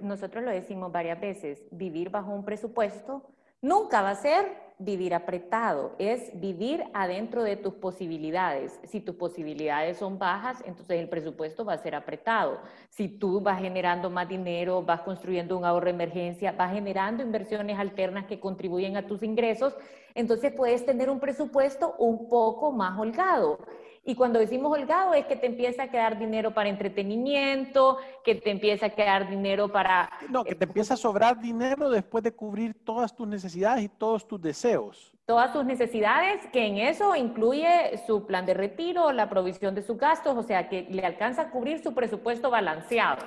nosotros 0.00 0.44
lo 0.44 0.50
decimos 0.50 0.92
varias 0.92 1.20
veces, 1.20 1.64
vivir 1.70 2.10
bajo 2.10 2.32
un 2.32 2.44
presupuesto 2.44 3.22
nunca 3.62 4.02
va 4.02 4.10
a 4.10 4.16
ser 4.16 4.44
vivir 4.78 5.14
apretado, 5.14 5.94
es 5.98 6.30
vivir 6.40 6.84
adentro 6.94 7.42
de 7.44 7.56
tus 7.56 7.74
posibilidades. 7.74 8.80
Si 8.84 9.00
tus 9.00 9.14
posibilidades 9.14 9.98
son 9.98 10.18
bajas, 10.18 10.62
entonces 10.66 10.98
el 11.00 11.08
presupuesto 11.08 11.64
va 11.64 11.74
a 11.74 11.78
ser 11.78 11.94
apretado. 11.94 12.60
Si 12.90 13.08
tú 13.08 13.40
vas 13.40 13.60
generando 13.60 14.10
más 14.10 14.28
dinero, 14.28 14.82
vas 14.82 15.02
construyendo 15.02 15.56
un 15.56 15.64
ahorro 15.64 15.86
de 15.86 15.90
emergencia, 15.90 16.52
vas 16.52 16.72
generando 16.72 17.22
inversiones 17.22 17.78
alternas 17.78 18.26
que 18.26 18.40
contribuyen 18.40 18.96
a 18.96 19.06
tus 19.06 19.22
ingresos, 19.22 19.76
entonces 20.14 20.52
puedes 20.52 20.84
tener 20.84 21.10
un 21.10 21.20
presupuesto 21.20 21.94
un 21.98 22.28
poco 22.28 22.72
más 22.72 22.98
holgado. 22.98 23.58
Y 24.06 24.14
cuando 24.14 24.38
decimos 24.38 24.70
holgado 24.70 25.14
es 25.14 25.24
que 25.24 25.36
te 25.36 25.46
empieza 25.46 25.84
a 25.84 25.90
quedar 25.90 26.18
dinero 26.18 26.52
para 26.52 26.68
entretenimiento, 26.68 27.96
que 28.22 28.34
te 28.34 28.50
empieza 28.50 28.86
a 28.86 28.90
quedar 28.90 29.30
dinero 29.30 29.72
para... 29.72 30.10
No, 30.28 30.44
que 30.44 30.54
te 30.54 30.64
empieza 30.64 30.94
a 30.94 30.96
sobrar 30.98 31.40
dinero 31.40 31.88
después 31.88 32.22
de 32.22 32.32
cubrir 32.32 32.74
todas 32.84 33.16
tus 33.16 33.26
necesidades 33.26 33.84
y 33.84 33.88
todos 33.88 34.28
tus 34.28 34.40
deseos. 34.42 35.14
Todas 35.24 35.54
tus 35.54 35.64
necesidades, 35.64 36.46
que 36.52 36.66
en 36.66 36.76
eso 36.76 37.16
incluye 37.16 37.98
su 38.06 38.26
plan 38.26 38.44
de 38.44 38.52
retiro, 38.52 39.10
la 39.10 39.30
provisión 39.30 39.74
de 39.74 39.80
sus 39.80 39.96
gastos, 39.96 40.36
o 40.36 40.42
sea, 40.42 40.68
que 40.68 40.82
le 40.90 41.06
alcanza 41.06 41.42
a 41.42 41.50
cubrir 41.50 41.82
su 41.82 41.94
presupuesto 41.94 42.50
balanceado. 42.50 43.24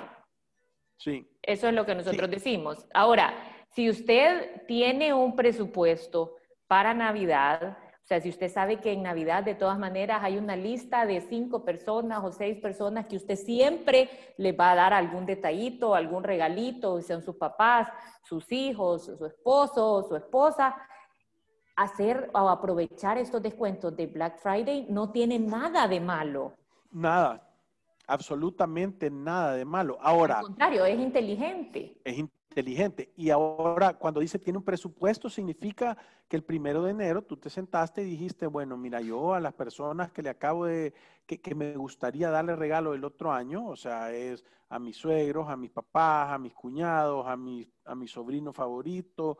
Sí. 0.96 1.28
Eso 1.42 1.66
es 1.66 1.74
lo 1.74 1.86
que 1.86 1.96
nosotros 1.96 2.30
decimos. 2.30 2.86
Ahora, 2.94 3.34
si 3.70 3.90
usted 3.90 4.64
tiene 4.68 5.12
un 5.12 5.34
presupuesto 5.34 6.36
para 6.68 6.94
Navidad, 6.94 7.78
o 8.08 8.14
sea, 8.14 8.22
si 8.22 8.30
usted 8.30 8.50
sabe 8.50 8.80
que 8.80 8.90
en 8.90 9.02
Navidad 9.02 9.44
de 9.44 9.54
todas 9.54 9.78
maneras 9.78 10.20
hay 10.22 10.38
una 10.38 10.56
lista 10.56 11.04
de 11.04 11.20
cinco 11.20 11.62
personas 11.62 12.24
o 12.24 12.32
seis 12.32 12.58
personas 12.58 13.04
que 13.04 13.16
usted 13.16 13.36
siempre 13.36 14.08
le 14.38 14.52
va 14.52 14.70
a 14.70 14.76
dar 14.76 14.94
algún 14.94 15.26
detallito, 15.26 15.94
algún 15.94 16.24
regalito, 16.24 17.02
sean 17.02 17.22
sus 17.22 17.36
papás, 17.36 17.86
sus 18.22 18.50
hijos, 18.50 19.04
su 19.04 19.26
esposo, 19.26 20.02
su 20.08 20.16
esposa, 20.16 20.74
hacer 21.76 22.30
o 22.32 22.48
aprovechar 22.48 23.18
estos 23.18 23.42
descuentos 23.42 23.94
de 23.94 24.06
Black 24.06 24.38
Friday 24.38 24.86
no 24.88 25.12
tiene 25.12 25.38
nada 25.38 25.86
de 25.86 26.00
malo. 26.00 26.54
Nada, 26.90 27.46
absolutamente 28.06 29.10
nada 29.10 29.52
de 29.52 29.66
malo. 29.66 29.98
Ahora. 30.00 30.38
Al 30.38 30.44
contrario, 30.44 30.86
es 30.86 30.98
inteligente. 30.98 32.00
Es 32.02 32.18
inteligente. 32.58 33.12
Y 33.16 33.30
ahora, 33.30 33.94
cuando 33.94 34.20
dice 34.20 34.38
tiene 34.38 34.58
un 34.58 34.64
presupuesto, 34.64 35.30
significa 35.30 35.96
que 36.28 36.36
el 36.36 36.42
primero 36.42 36.82
de 36.82 36.90
enero 36.90 37.22
tú 37.22 37.36
te 37.36 37.50
sentaste 37.50 38.02
y 38.02 38.04
dijiste, 38.04 38.46
bueno, 38.48 38.76
mira, 38.76 39.00
yo 39.00 39.32
a 39.34 39.40
las 39.40 39.54
personas 39.54 40.10
que 40.10 40.22
le 40.22 40.30
acabo 40.30 40.66
de, 40.66 40.92
que, 41.24 41.40
que 41.40 41.54
me 41.54 41.76
gustaría 41.76 42.30
darle 42.30 42.56
regalo 42.56 42.94
el 42.94 43.04
otro 43.04 43.32
año, 43.32 43.66
o 43.66 43.76
sea, 43.76 44.12
es 44.12 44.44
a 44.70 44.78
mis 44.80 44.96
suegros, 44.96 45.48
a 45.48 45.56
mis 45.56 45.70
papás, 45.70 46.32
a 46.32 46.38
mis 46.38 46.52
cuñados, 46.52 47.26
a 47.26 47.36
mi, 47.36 47.70
a 47.84 47.94
mi 47.94 48.08
sobrino 48.08 48.52
favorito. 48.52 49.38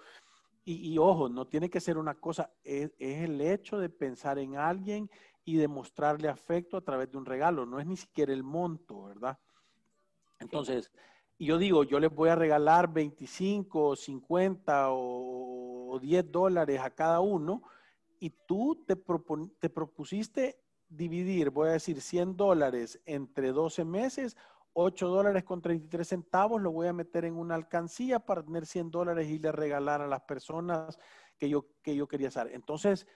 Y, 0.64 0.92
y, 0.92 0.98
ojo, 0.98 1.28
no 1.28 1.46
tiene 1.46 1.68
que 1.68 1.80
ser 1.80 1.98
una 1.98 2.14
cosa, 2.14 2.52
es, 2.62 2.92
es 2.98 3.22
el 3.24 3.40
hecho 3.40 3.78
de 3.78 3.88
pensar 3.88 4.38
en 4.38 4.56
alguien 4.56 5.10
y 5.44 5.56
demostrarle 5.56 6.28
afecto 6.28 6.76
a 6.76 6.82
través 6.82 7.10
de 7.10 7.18
un 7.18 7.24
regalo, 7.24 7.66
no 7.66 7.80
es 7.80 7.86
ni 7.86 7.96
siquiera 7.96 8.32
el 8.32 8.44
monto, 8.44 9.04
¿verdad? 9.04 9.38
Entonces, 10.38 10.92
y 11.38 11.46
yo 11.46 11.56
digo, 11.56 11.84
yo 11.84 12.00
les 12.00 12.12
voy 12.12 12.30
a 12.30 12.34
regalar 12.34 12.92
25, 12.92 13.94
50 13.94 14.86
o, 14.90 15.98
10 16.02 16.30
dólares 16.30 16.80
a 16.80 16.90
cada 16.90 17.20
uno 17.20 17.62
y 18.18 18.30
tú 18.30 18.84
te, 18.86 18.96
te 19.58 19.70
propusiste 19.70 20.60
dividir, 20.88 21.50
voy 21.50 21.68
a 21.68 21.72
decir, 21.72 22.00
100 22.00 22.36
dólares 22.36 23.00
entre 23.06 23.52
12 23.52 23.84
meses, 23.84 24.36
8 24.72 25.08
dólares 25.08 25.44
con 25.44 25.62
33 25.62 26.06
centavos, 26.06 26.60
lo 26.60 26.72
voy 26.72 26.88
a 26.88 26.92
meter 26.92 27.24
en 27.24 27.36
una 27.36 27.54
alcancía 27.54 28.18
para 28.18 28.42
tener 28.42 28.66
100 28.66 28.90
dólares 28.90 29.28
y 29.28 29.38
le 29.38 29.52
regalar 29.52 30.02
a 30.02 30.06
las 30.08 30.22
personas 30.22 30.98
que 31.36 31.48
yo, 31.48 31.66
que 31.82 31.94
yo 31.94 32.08
quería 32.08 32.28
hacer. 32.28 32.50
Entonces, 32.52 33.06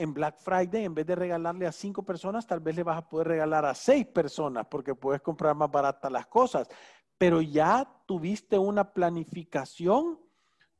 en 0.00 0.14
Black 0.14 0.38
Friday, 0.38 0.84
en 0.84 0.94
vez 0.94 1.06
de 1.06 1.14
regalarle 1.14 1.66
a 1.66 1.72
cinco 1.72 2.02
personas, 2.02 2.46
tal 2.46 2.60
vez 2.60 2.74
le 2.74 2.82
vas 2.82 2.96
a 2.96 3.06
poder 3.06 3.28
regalar 3.28 3.66
a 3.66 3.74
seis 3.74 4.06
personas 4.06 4.66
porque 4.66 4.94
puedes 4.94 5.20
comprar 5.20 5.54
más 5.54 5.70
baratas 5.70 6.10
las 6.10 6.26
cosas. 6.26 6.68
Pero 7.20 7.42
ya 7.42 7.86
tuviste 8.06 8.56
una 8.56 8.94
planificación, 8.94 10.18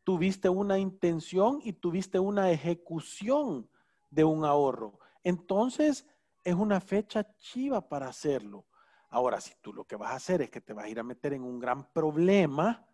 tuviste 0.05 0.49
una 0.49 0.79
intención 0.79 1.61
y 1.63 1.75
tuviste 1.75 2.19
una 2.19 2.51
ejecución 2.51 3.69
de 4.09 4.25
un 4.25 4.47
ahorro. 4.47 4.99
Entonces, 5.23 6.09
es 6.43 6.55
una 6.55 6.81
fecha 6.81 7.31
chiva 7.37 7.87
para 7.87 8.09
hacerlo. 8.09 8.65
Ahora, 9.11 9.39
si 9.43 9.53
tú 9.61 9.75
lo 9.75 9.85
que 9.85 9.97
vas 9.97 10.13
a 10.13 10.17
hacer 10.17 10.41
es 10.41 10.49
que 10.49 10.63
te 10.63 10.73
vas 10.73 10.87
a 10.87 10.89
ir 10.89 10.99
a 10.99 11.03
meter 11.03 11.35
en 11.35 11.43
un 11.43 11.59
gran 11.59 11.93
problema, 11.93 12.89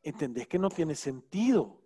entendés 0.00 0.46
que 0.46 0.60
no 0.60 0.70
tiene 0.70 0.94
sentido. 0.94 1.82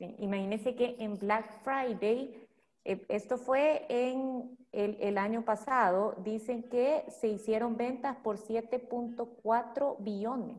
Imagínese 0.00 0.74
que 0.74 0.96
en 0.98 1.20
Black 1.20 1.62
Friday 1.62 2.48
eh, 2.84 3.06
esto 3.08 3.38
fue 3.38 3.86
en 3.88 4.58
el, 4.74 5.18
año 5.18 5.44
pasado. 5.44 6.14
Dicen 6.24 6.62
que 6.64 7.04
se 7.08 7.28
hicieron 7.28 7.76
ventas 7.76 8.16
por 8.16 8.36
7.4 8.36 9.96
billones. 10.00 10.56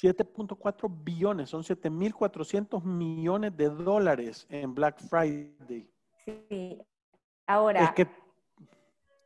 7.4 0.00 0.90
billones, 1.04 1.50
son 1.50 1.62
7.400 1.62 2.82
millones 2.82 3.54
de 3.56 3.68
dólares 3.68 4.46
en 4.48 4.74
Black 4.74 5.00
Friday. 5.00 5.90
Sí, 6.24 6.80
ahora. 7.46 7.84
Es 7.84 7.92
que 7.92 8.08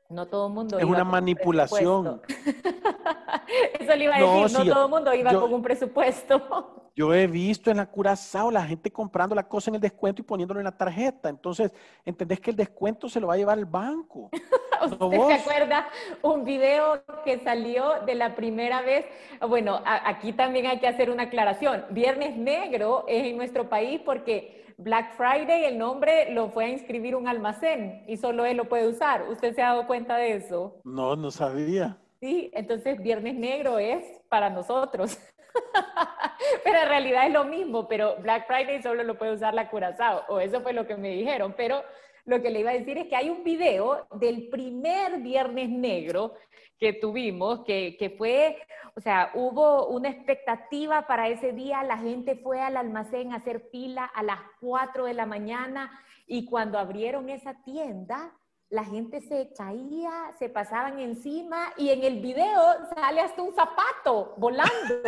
no 0.08 0.26
todo 0.26 0.48
el 0.48 0.52
mundo. 0.52 0.78
Es 0.78 0.84
una 0.84 1.04
manipulación. 1.04 2.20
Eso 3.78 3.96
le 3.96 4.04
iba 4.04 4.16
a 4.16 4.18
decir, 4.18 4.58
no, 4.58 4.72
todo 4.72 4.84
el 4.84 4.90
mundo 4.90 5.14
iba 5.14 5.32
con 5.32 5.52
un 5.52 5.62
presupuesto. 5.62 6.85
Yo 6.96 7.12
he 7.12 7.26
visto 7.26 7.70
en 7.70 7.76
la 7.76 7.84
Curazao 7.84 8.50
la 8.50 8.62
gente 8.62 8.90
comprando 8.90 9.34
la 9.34 9.46
cosa 9.46 9.70
en 9.70 9.74
el 9.74 9.82
descuento 9.82 10.22
y 10.22 10.24
poniéndolo 10.24 10.60
en 10.60 10.64
la 10.64 10.74
tarjeta. 10.74 11.28
Entonces, 11.28 11.70
entendés 12.06 12.40
que 12.40 12.52
el 12.52 12.56
descuento 12.56 13.06
se 13.06 13.20
lo 13.20 13.26
va 13.26 13.34
a 13.34 13.36
llevar 13.36 13.58
el 13.58 13.66
banco. 13.66 14.30
¿Usted 14.82 15.26
se 15.26 15.32
acuerda 15.34 15.88
un 16.22 16.44
video 16.44 17.04
que 17.22 17.38
salió 17.40 18.00
de 18.06 18.14
la 18.14 18.34
primera 18.34 18.80
vez? 18.80 19.04
Bueno, 19.46 19.82
aquí 19.84 20.32
también 20.32 20.66
hay 20.66 20.78
que 20.78 20.88
hacer 20.88 21.10
una 21.10 21.24
aclaración. 21.24 21.84
Viernes 21.90 22.34
Negro 22.38 23.04
es 23.08 23.26
en 23.26 23.36
nuestro 23.36 23.68
país 23.68 24.00
porque 24.02 24.64
Black 24.78 25.18
Friday 25.18 25.66
el 25.66 25.76
nombre 25.76 26.32
lo 26.32 26.48
fue 26.48 26.64
a 26.64 26.68
inscribir 26.70 27.14
un 27.14 27.28
almacén 27.28 28.04
y 28.06 28.16
solo 28.16 28.46
él 28.46 28.56
lo 28.56 28.70
puede 28.70 28.88
usar. 28.88 29.28
¿Usted 29.28 29.54
se 29.54 29.60
ha 29.60 29.68
dado 29.68 29.86
cuenta 29.86 30.16
de 30.16 30.36
eso? 30.36 30.80
No, 30.82 31.14
no 31.14 31.30
sabía. 31.30 31.98
Sí, 32.20 32.50
entonces 32.54 33.02
Viernes 33.02 33.34
Negro 33.34 33.78
es 33.78 34.02
para 34.30 34.48
nosotros. 34.48 35.18
pero 36.64 36.78
en 36.78 36.88
realidad 36.88 37.26
es 37.26 37.32
lo 37.32 37.44
mismo, 37.44 37.88
pero 37.88 38.16
Black 38.18 38.46
Friday 38.46 38.82
solo 38.82 39.02
lo 39.02 39.18
puede 39.18 39.32
usar 39.32 39.54
la 39.54 39.68
Curazao, 39.70 40.24
o 40.28 40.40
eso 40.40 40.60
fue 40.60 40.72
lo 40.72 40.86
que 40.86 40.96
me 40.96 41.10
dijeron, 41.10 41.54
pero 41.56 41.82
lo 42.24 42.42
que 42.42 42.50
le 42.50 42.60
iba 42.60 42.70
a 42.70 42.74
decir 42.74 42.98
es 42.98 43.06
que 43.06 43.16
hay 43.16 43.30
un 43.30 43.44
video 43.44 44.06
del 44.12 44.48
primer 44.48 45.18
Viernes 45.18 45.68
Negro 45.68 46.34
que 46.78 46.92
tuvimos, 46.92 47.64
que, 47.64 47.96
que, 47.98 48.10
fue, 48.10 48.58
o 48.94 49.00
sea, 49.00 49.30
hubo 49.34 49.86
una 49.88 50.10
expectativa 50.10 51.06
para 51.06 51.28
ese 51.28 51.52
día, 51.52 51.82
la 51.84 51.98
gente 51.98 52.36
fue 52.36 52.60
al 52.60 52.76
almacén 52.76 53.32
a 53.32 53.36
hacer 53.36 53.68
fila 53.70 54.04
a 54.04 54.22
las 54.22 54.40
4 54.60 55.06
de 55.06 55.14
la 55.14 55.24
mañana 55.24 55.90
y 56.26 56.44
cuando 56.44 56.78
abrieron 56.78 57.28
esa 57.30 57.62
tienda, 57.62 58.32
la 58.70 58.84
gente 58.84 59.20
se 59.20 59.52
caía, 59.56 60.32
se 60.38 60.48
pasaban 60.48 60.98
encima 60.98 61.72
y 61.76 61.90
en 61.90 62.02
el 62.02 62.20
video 62.20 62.60
sale 62.94 63.20
hasta 63.20 63.42
un 63.42 63.54
zapato 63.54 64.34
volando. 64.36 64.72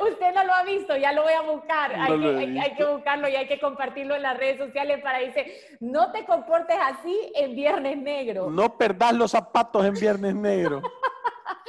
Usted 0.00 0.34
no 0.34 0.44
lo 0.44 0.52
ha 0.52 0.62
visto, 0.64 0.96
ya 0.96 1.12
lo 1.12 1.22
voy 1.22 1.32
a 1.32 1.42
buscar. 1.42 1.94
hay, 1.94 2.74
que, 2.76 2.84
buscarlo 2.84 3.28
y 3.28 3.36
hay 3.36 3.48
que 3.48 3.58
compartirlo 3.58 4.14
en 4.14 4.22
las 4.22 4.36
redes 4.36 4.58
sociales 4.58 5.00
para 5.02 5.18
decir, 5.18 5.46
no 5.80 6.12
te 6.12 6.26
comportes 6.26 6.76
así 6.80 7.32
en 7.34 7.54
Viernes 7.54 7.96
Negro. 7.98 8.50
No 8.50 8.76
perdás 8.76 9.14
los 9.14 9.30
zapatos 9.30 9.84
en 9.84 9.94
Viernes 9.94 10.34
Negro. 10.34 10.82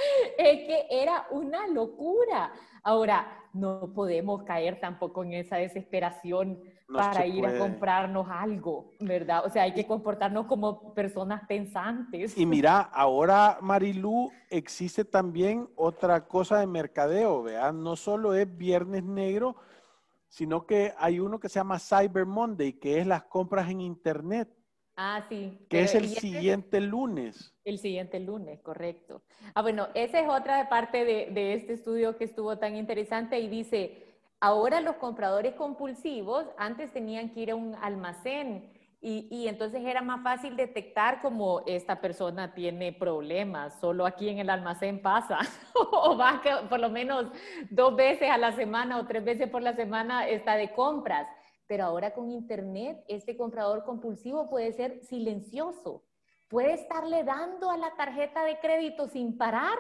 es 0.37 0.67
que 0.67 0.87
era 0.89 1.27
una 1.31 1.67
locura. 1.67 2.51
Ahora, 2.83 3.27
no 3.53 3.93
podemos 3.93 4.43
caer 4.43 4.79
tampoco 4.79 5.23
en 5.23 5.33
esa 5.33 5.57
desesperación 5.57 6.59
para 6.93 7.25
ir 7.25 7.45
a 7.45 7.57
comprarnos 7.57 8.27
algo, 8.29 8.91
¿verdad? 8.99 9.45
O 9.45 9.49
sea, 9.49 9.63
hay 9.63 9.73
que 9.73 9.87
comportarnos 9.87 10.45
como 10.45 10.93
personas 10.93 11.41
pensantes. 11.47 12.37
Y 12.37 12.45
mira, 12.45 12.81
ahora, 12.81 13.57
Marilu, 13.61 14.31
existe 14.49 15.03
también 15.03 15.67
otra 15.75 16.27
cosa 16.27 16.59
de 16.59 16.67
mercadeo, 16.67 17.43
¿verdad? 17.43 17.73
No 17.73 17.95
solo 17.95 18.33
es 18.33 18.55
Viernes 18.57 19.03
Negro, 19.03 19.55
sino 20.27 20.65
que 20.65 20.93
hay 20.97 21.19
uno 21.19 21.39
que 21.39 21.49
se 21.49 21.59
llama 21.59 21.79
Cyber 21.79 22.25
Monday, 22.25 22.73
que 22.73 22.99
es 22.99 23.07
las 23.07 23.23
compras 23.23 23.69
en 23.69 23.81
Internet. 23.81 24.49
Ah, 24.95 25.25
sí. 25.27 25.57
Que 25.69 25.81
es 25.83 25.95
el 25.95 26.07
siguiente 26.07 26.79
lunes. 26.79 27.53
El 27.65 27.79
siguiente 27.79 28.19
lunes, 28.19 28.61
correcto. 28.61 29.23
Ah, 29.53 29.61
bueno, 29.61 29.87
esa 29.93 30.19
es 30.19 30.29
otra 30.29 30.69
parte 30.69 31.03
de, 31.03 31.29
de 31.31 31.53
este 31.53 31.73
estudio 31.73 32.17
que 32.17 32.23
estuvo 32.23 32.57
tan 32.57 32.75
interesante 32.75 33.39
y 33.39 33.49
dice, 33.49 34.05
ahora 34.39 34.81
los 34.81 34.95
compradores 34.95 35.55
compulsivos 35.55 36.45
antes 36.57 36.91
tenían 36.93 37.29
que 37.31 37.41
ir 37.41 37.51
a 37.51 37.55
un 37.55 37.75
almacén 37.75 38.71
Y, 39.07 39.47
entonces 39.47 39.83
era 39.85 40.01
más 40.01 40.23
fácil 40.23 40.55
detectar 40.55 41.21
como 41.21 41.61
esta 41.67 42.01
persona 42.01 42.55
tiene 42.55 42.91
problemas, 42.91 43.79
solo 43.79 44.03
aquí 44.03 44.29
en 44.29 44.39
el 44.39 44.49
almacén 44.49 44.99
pasa, 44.99 45.37
o 45.91 46.17
va 46.17 46.41
por 46.67 46.79
lo 46.79 46.89
menos 46.89 47.27
dos 47.69 47.95
veces 47.95 48.31
a 48.31 48.37
la 48.37 48.51
semana 48.53 48.97
o 48.97 49.05
tres 49.05 49.23
veces 49.23 49.47
por 49.47 49.61
la 49.61 49.75
semana 49.75 50.27
está 50.27 50.55
de 50.55 50.71
compras. 50.73 51.27
Pero 51.67 51.85
ahora 51.85 52.13
con 52.13 52.31
Internet, 52.31 53.03
este 53.07 53.35
comprador 53.35 53.83
compulsivo 53.83 54.49
puede 54.49 54.71
ser 54.73 55.01
silencioso, 55.03 56.03
puede 56.47 56.73
estarle 56.73 57.23
dando 57.23 57.71
a 57.71 57.77
la 57.77 57.95
tarjeta 57.95 58.43
de 58.43 58.59
crédito 58.59 59.07
sin 59.07 59.37
parar. 59.37 59.77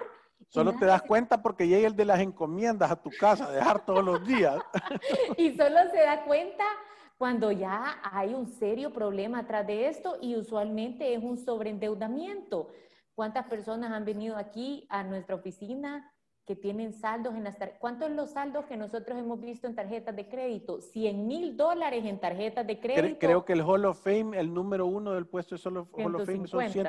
Solo 0.49 0.73
te 0.77 0.85
das 0.85 1.01
cuenta 1.03 1.41
porque 1.41 1.67
llega 1.67 1.87
el 1.87 1.95
de 1.95 2.05
las 2.05 2.19
encomiendas 2.19 2.91
a 2.91 3.01
tu 3.01 3.09
casa, 3.19 3.51
dejar 3.51 3.85
todos 3.85 4.03
los 4.03 4.25
días. 4.25 4.57
y 5.37 5.55
solo 5.55 5.77
se 5.91 6.01
da 6.01 6.25
cuenta 6.25 6.63
cuando 7.17 7.51
ya 7.51 7.99
hay 8.03 8.33
un 8.33 8.47
serio 8.47 8.91
problema 8.91 9.39
atrás 9.39 9.65
de 9.65 9.87
esto 9.87 10.17
y 10.21 10.35
usualmente 10.35 11.13
es 11.13 11.23
un 11.23 11.37
sobreendeudamiento. 11.37 12.69
¿Cuántas 13.13 13.45
personas 13.47 13.91
han 13.91 14.03
venido 14.03 14.35
aquí 14.35 14.85
a 14.89 15.03
nuestra 15.03 15.35
oficina 15.35 16.11
que 16.45 16.55
tienen 16.55 16.93
saldos 16.93 17.35
en 17.35 17.43
las 17.43 17.57
tarjetas? 17.57 17.81
¿Cuántos 17.81 18.07
son 18.07 18.15
los 18.15 18.29
saldos 18.31 18.63
que 18.65 18.77
nosotros 18.77 19.17
hemos 19.17 19.41
visto 19.41 19.65
en 19.67 19.75
tarjetas 19.75 20.15
de 20.15 20.27
crédito? 20.27 20.79
100 20.79 21.27
mil 21.27 21.57
dólares 21.57 22.05
en 22.05 22.19
tarjetas 22.19 22.67
de 22.67 22.79
crédito. 22.79 23.17
Creo 23.19 23.43
que 23.43 23.53
el 23.53 23.61
Hall 23.61 23.85
of 23.85 23.99
Fame, 24.01 24.39
el 24.39 24.53
número 24.53 24.85
uno 24.85 25.13
del 25.13 25.25
puesto 25.25 25.55
de 25.55 25.61
Hall 25.63 25.77
of 25.77 25.89
Fame 26.25 26.47
son 26.47 26.69
100 26.69 26.87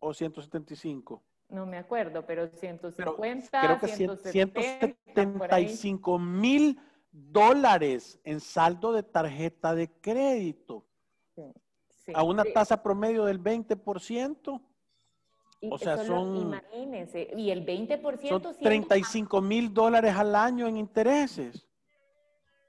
o 0.00 0.12
175. 0.12 1.22
No 1.48 1.64
me 1.64 1.78
acuerdo, 1.78 2.26
pero 2.26 2.48
150, 2.48 3.60
creo 3.60 3.78
que 3.78 3.86
175 3.86 6.18
mil 6.18 6.76
dólares 7.12 8.18
en 8.24 8.40
saldo 8.40 8.92
de 8.92 9.04
tarjeta 9.04 9.72
de 9.74 9.88
crédito. 10.00 10.84
a 12.14 12.22
una 12.22 12.44
tasa 12.44 12.80
promedio 12.82 13.24
del 13.24 13.42
20%. 13.42 14.60
O 15.62 15.78
sea, 15.78 15.98
son... 16.04 16.36
Imagínense, 16.36 17.30
y 17.36 17.50
el 17.50 17.64
20%... 17.64 18.28
Son 18.28 18.56
35 18.58 19.40
mil 19.40 19.72
dólares 19.72 20.14
al 20.14 20.34
año 20.34 20.66
en 20.66 20.76
intereses. 20.76 21.66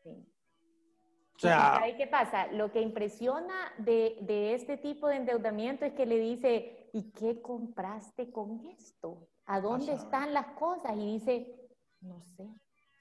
O 0.06 1.40
sea, 1.40 1.84
qué 1.96 2.08
pasa? 2.08 2.48
Lo 2.48 2.72
que 2.72 2.82
impresiona 2.82 3.72
de, 3.78 4.18
de, 4.22 4.56
este 4.56 4.76
tipo 4.76 5.08
de 5.08 5.18
endeudamiento 5.18 5.86
es 5.86 5.94
que 5.94 6.08
le 6.08 6.18
dice, 6.18 6.90
¿y 6.94 7.12
qué 7.12 7.44
compraste 7.44 8.32
con 8.32 8.66
esto? 8.76 9.28
¿A 9.46 9.62
dónde 9.62 9.94
están 9.94 10.34
las 10.34 10.48
cosas? 10.54 10.98
Y 10.98 11.14
dice, 11.14 11.70
no 12.02 12.24
sé. 12.36 12.50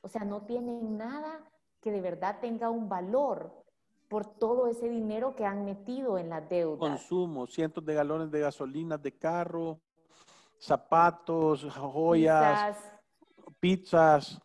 O 0.03 0.09
sea, 0.09 0.23
no 0.25 0.43
tienen 0.45 0.99
nada 0.99 1.51
que 1.81 1.91
de 1.91 2.03
verdad 2.03 2.39
tenga 2.41 2.69
un 2.69 2.91
valor 2.91 3.65
por 4.09 4.27
todo 4.39 4.69
ese 4.69 4.89
dinero 4.89 5.35
que 5.35 5.45
han 5.45 5.65
metido 5.65 6.19
en 6.19 6.29
la 6.29 6.41
deuda. 6.41 6.79
Consumo, 6.79 7.47
cientos 7.47 7.85
de 7.85 7.95
galones 7.95 8.31
de 8.31 8.41
gasolina 8.41 8.97
de 8.99 9.13
carro, 9.13 9.81
zapatos, 10.59 11.65
joyas, 11.75 12.77
pizzas. 13.61 14.41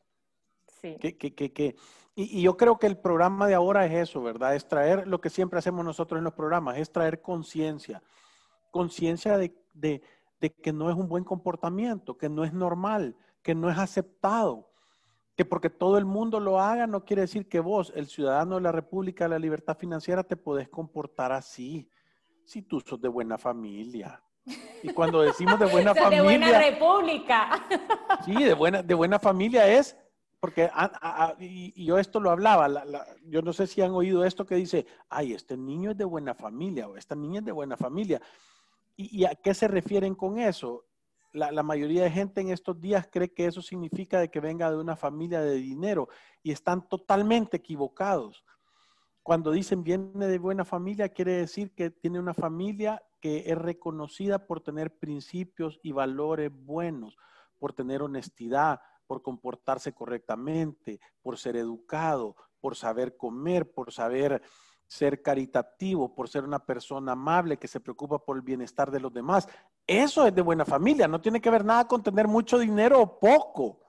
Sí. 0.82 0.98
Que, 1.00 1.16
que, 1.16 1.34
que, 1.34 1.76
y, 2.16 2.40
y, 2.40 2.42
yo 2.42 2.58
creo 2.58 2.80
que 2.80 2.88
el 2.88 2.98
programa 2.98 3.46
de 3.46 3.54
ahora 3.54 3.86
es 3.86 4.10
eso, 4.10 4.24
¿verdad? 4.24 4.56
Es 4.56 4.68
traer 4.68 5.08
lo 5.08 5.22
que 5.22 5.30
siempre 5.30 5.60
hacemos 5.60 5.86
nosotros 5.86 6.18
en 6.18 6.24
los 6.24 6.34
programas, 6.34 6.78
es 6.78 6.92
traer 6.92 7.22
conciencia. 7.22 8.02
Conciencia 8.72 9.38
de, 9.38 9.56
de, 9.74 10.02
de 10.40 10.50
que 10.52 10.74
no 10.74 10.90
es 10.90 10.96
un 10.96 11.08
buen 11.08 11.24
comportamiento, 11.24 12.18
que 12.18 12.30
no 12.30 12.44
es 12.44 12.52
normal, 12.52 13.16
que 13.44 13.54
no 13.54 13.70
es 13.70 13.78
aceptado 13.78 14.71
que 15.42 15.46
porque 15.46 15.72
todo 15.72 15.98
el 15.98 16.06
mundo 16.06 16.40
lo 16.40 16.60
haga 16.60 16.86
no 16.86 17.04
quiere 17.04 17.24
decir 17.24 17.50
que 17.50 17.60
vos, 17.60 17.92
el 17.96 18.06
ciudadano 18.06 18.58
de 18.58 18.62
la 18.62 18.72
República 18.72 19.24
de 19.24 19.32
la 19.32 19.40
Libertad 19.40 19.76
Financiera, 19.76 20.24
te 20.24 20.38
podés 20.38 20.70
comportar 20.70 21.32
así, 21.32 21.90
si 22.46 22.62
tú 22.62 22.80
sos 22.80 23.02
de 23.02 23.08
buena 23.08 23.40
familia. 23.40 24.24
Y 24.84 24.94
cuando 24.94 25.24
decimos 25.24 25.60
de 25.60 25.66
buena 25.66 25.96
familia... 25.96 26.18
De 26.18 26.22
buena 26.22 26.60
república. 26.60 27.66
Sí, 28.24 28.36
de 28.36 28.54
buena, 28.54 28.84
de 28.84 28.94
buena 28.94 29.18
familia 29.18 29.68
es, 29.68 29.98
porque 30.40 30.70
y, 31.40 31.86
yo 31.86 31.98
esto 31.98 32.20
lo 32.20 32.30
hablaba, 32.30 32.70
yo 33.26 33.42
no 33.42 33.52
sé 33.52 33.66
si 33.66 33.82
han 33.82 33.94
oído 33.94 34.24
esto 34.24 34.46
que 34.46 34.54
dice, 34.54 34.86
ay, 35.10 35.34
este 35.34 35.58
niño 35.58 35.90
es 35.90 35.98
de 35.98 36.06
buena 36.06 36.36
familia 36.36 36.88
o 36.88 36.98
esta 36.98 37.16
niña 37.16 37.40
es 37.40 37.46
de 37.46 37.52
buena 37.52 37.78
familia. 37.78 38.22
¿Y, 38.96 39.22
y 39.22 39.26
a 39.26 39.34
qué 39.34 39.56
se 39.56 39.68
refieren 39.68 40.14
con 40.14 40.38
eso? 40.38 40.86
La, 41.34 41.64
mayoría 41.64 42.04
de 42.04 42.12
gente 42.12 42.42
en 42.42 42.50
estos 42.50 42.80
días 42.80 43.08
cree 43.12 43.34
que 43.34 43.46
eso 43.46 43.62
significa 43.62 44.20
de 44.20 44.30
que 44.30 44.40
venga 44.40 44.70
de 44.70 44.78
una 44.78 44.96
familia 44.96 45.42
de 45.42 45.56
dinero 45.56 46.10
y 46.44 46.52
están 46.52 46.88
totalmente 46.88 47.58
equivocados. 47.58 48.44
Cuando 49.24 49.52
dicen 49.52 49.84
viene 49.84 50.28
de 50.28 50.40
buena 50.40 50.66
familia, 50.66 51.10
quiere 51.10 51.34
decir 51.34 51.74
que 51.74 51.92
tiene 51.92 52.20
una 52.20 52.34
familia 52.34 53.02
que 53.20 53.44
es 53.46 53.58
reconocida 53.58 54.48
por 54.48 54.62
tener 54.62 54.98
principios 54.98 55.80
y 55.84 55.92
valores 55.92 56.52
buenos, 56.52 57.16
por 57.60 57.74
tener 57.74 58.02
honestidad, 58.02 58.82
por 59.06 59.22
comportarse 59.22 59.94
correctamente, 59.94 61.00
por 61.22 61.38
ser 61.38 61.56
educado, 61.56 62.36
por 62.60 62.76
saber 62.76 63.16
comer, 63.16 63.72
por 63.72 63.92
saber 63.92 64.42
ser 64.92 65.22
caritativo, 65.22 66.14
por 66.14 66.28
ser 66.28 66.44
una 66.44 66.60
persona 66.60 67.14
amable 67.14 67.56
que 67.56 67.70
se 67.70 67.80
preocupa 67.80 68.20
por 68.20 68.36
el 68.36 68.42
bienestar 68.42 68.92
de 68.92 69.00
los 69.00 69.14
demás. 69.14 69.48
Eso 69.88 70.28
es 70.28 70.36
de 70.36 70.42
buena 70.42 70.66
familia, 70.66 71.08
no 71.08 71.22
tiene 71.22 71.40
que 71.40 71.50
ver 71.50 71.64
nada 71.64 71.88
con 71.88 72.04
tener 72.04 72.28
mucho 72.28 72.60
dinero 72.60 73.00
o 73.00 73.18
poco. 73.18 73.80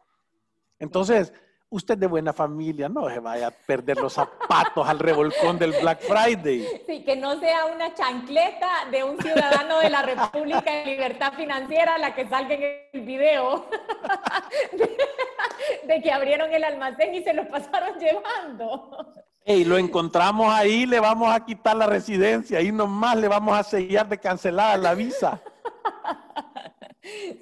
Entonces, 0.79 1.33
usted 1.71 1.99
de 1.99 2.07
buena 2.07 2.33
familia, 2.33 2.89
no 2.89 3.11
se 3.11 3.19
vaya 3.19 3.49
a 3.49 3.51
perder 3.51 3.97
los 3.97 4.13
zapatos 4.13 4.89
al 4.89 5.01
revolcón 5.01 5.59
del 5.59 5.73
Black 5.73 6.03
Friday. 6.03 6.69
Sí, 6.87 7.03
que 7.03 7.17
no 7.17 7.37
sea 7.41 7.65
una 7.65 7.93
chancleta 7.95 8.71
de 8.93 9.03
un 9.03 9.19
ciudadano 9.19 9.81
de 9.81 9.91
la 9.91 10.03
República 10.03 10.71
de 10.71 10.87
Libertad 10.87 11.33
Financiera 11.33 11.99
la 11.99 12.15
que 12.15 12.29
salga 12.29 12.55
en 12.55 12.63
el 12.93 13.01
video 13.01 13.67
de, 15.89 16.01
que 16.01 16.13
abrieron 16.13 16.53
el 16.53 16.63
almacén 16.63 17.13
y 17.13 17.25
se 17.25 17.35
lo 17.35 17.49
pasaron 17.49 17.99
llevando. 17.99 19.13
Y 19.45 19.65
lo 19.65 19.77
encontramos 19.77 20.53
ahí, 20.53 20.87
le 20.87 21.01
vamos 21.01 21.35
a 21.35 21.45
quitar 21.45 21.77
la 21.77 21.87
residencia, 21.87 22.59
ahí 22.59 22.71
nomás 22.71 23.17
le 23.17 23.29
vamos 23.29 23.59
a 23.59 23.63
sellar 23.63 24.09
de 24.09 24.19
cancelada 24.19 24.77
la 24.77 24.95
visa. 24.95 25.41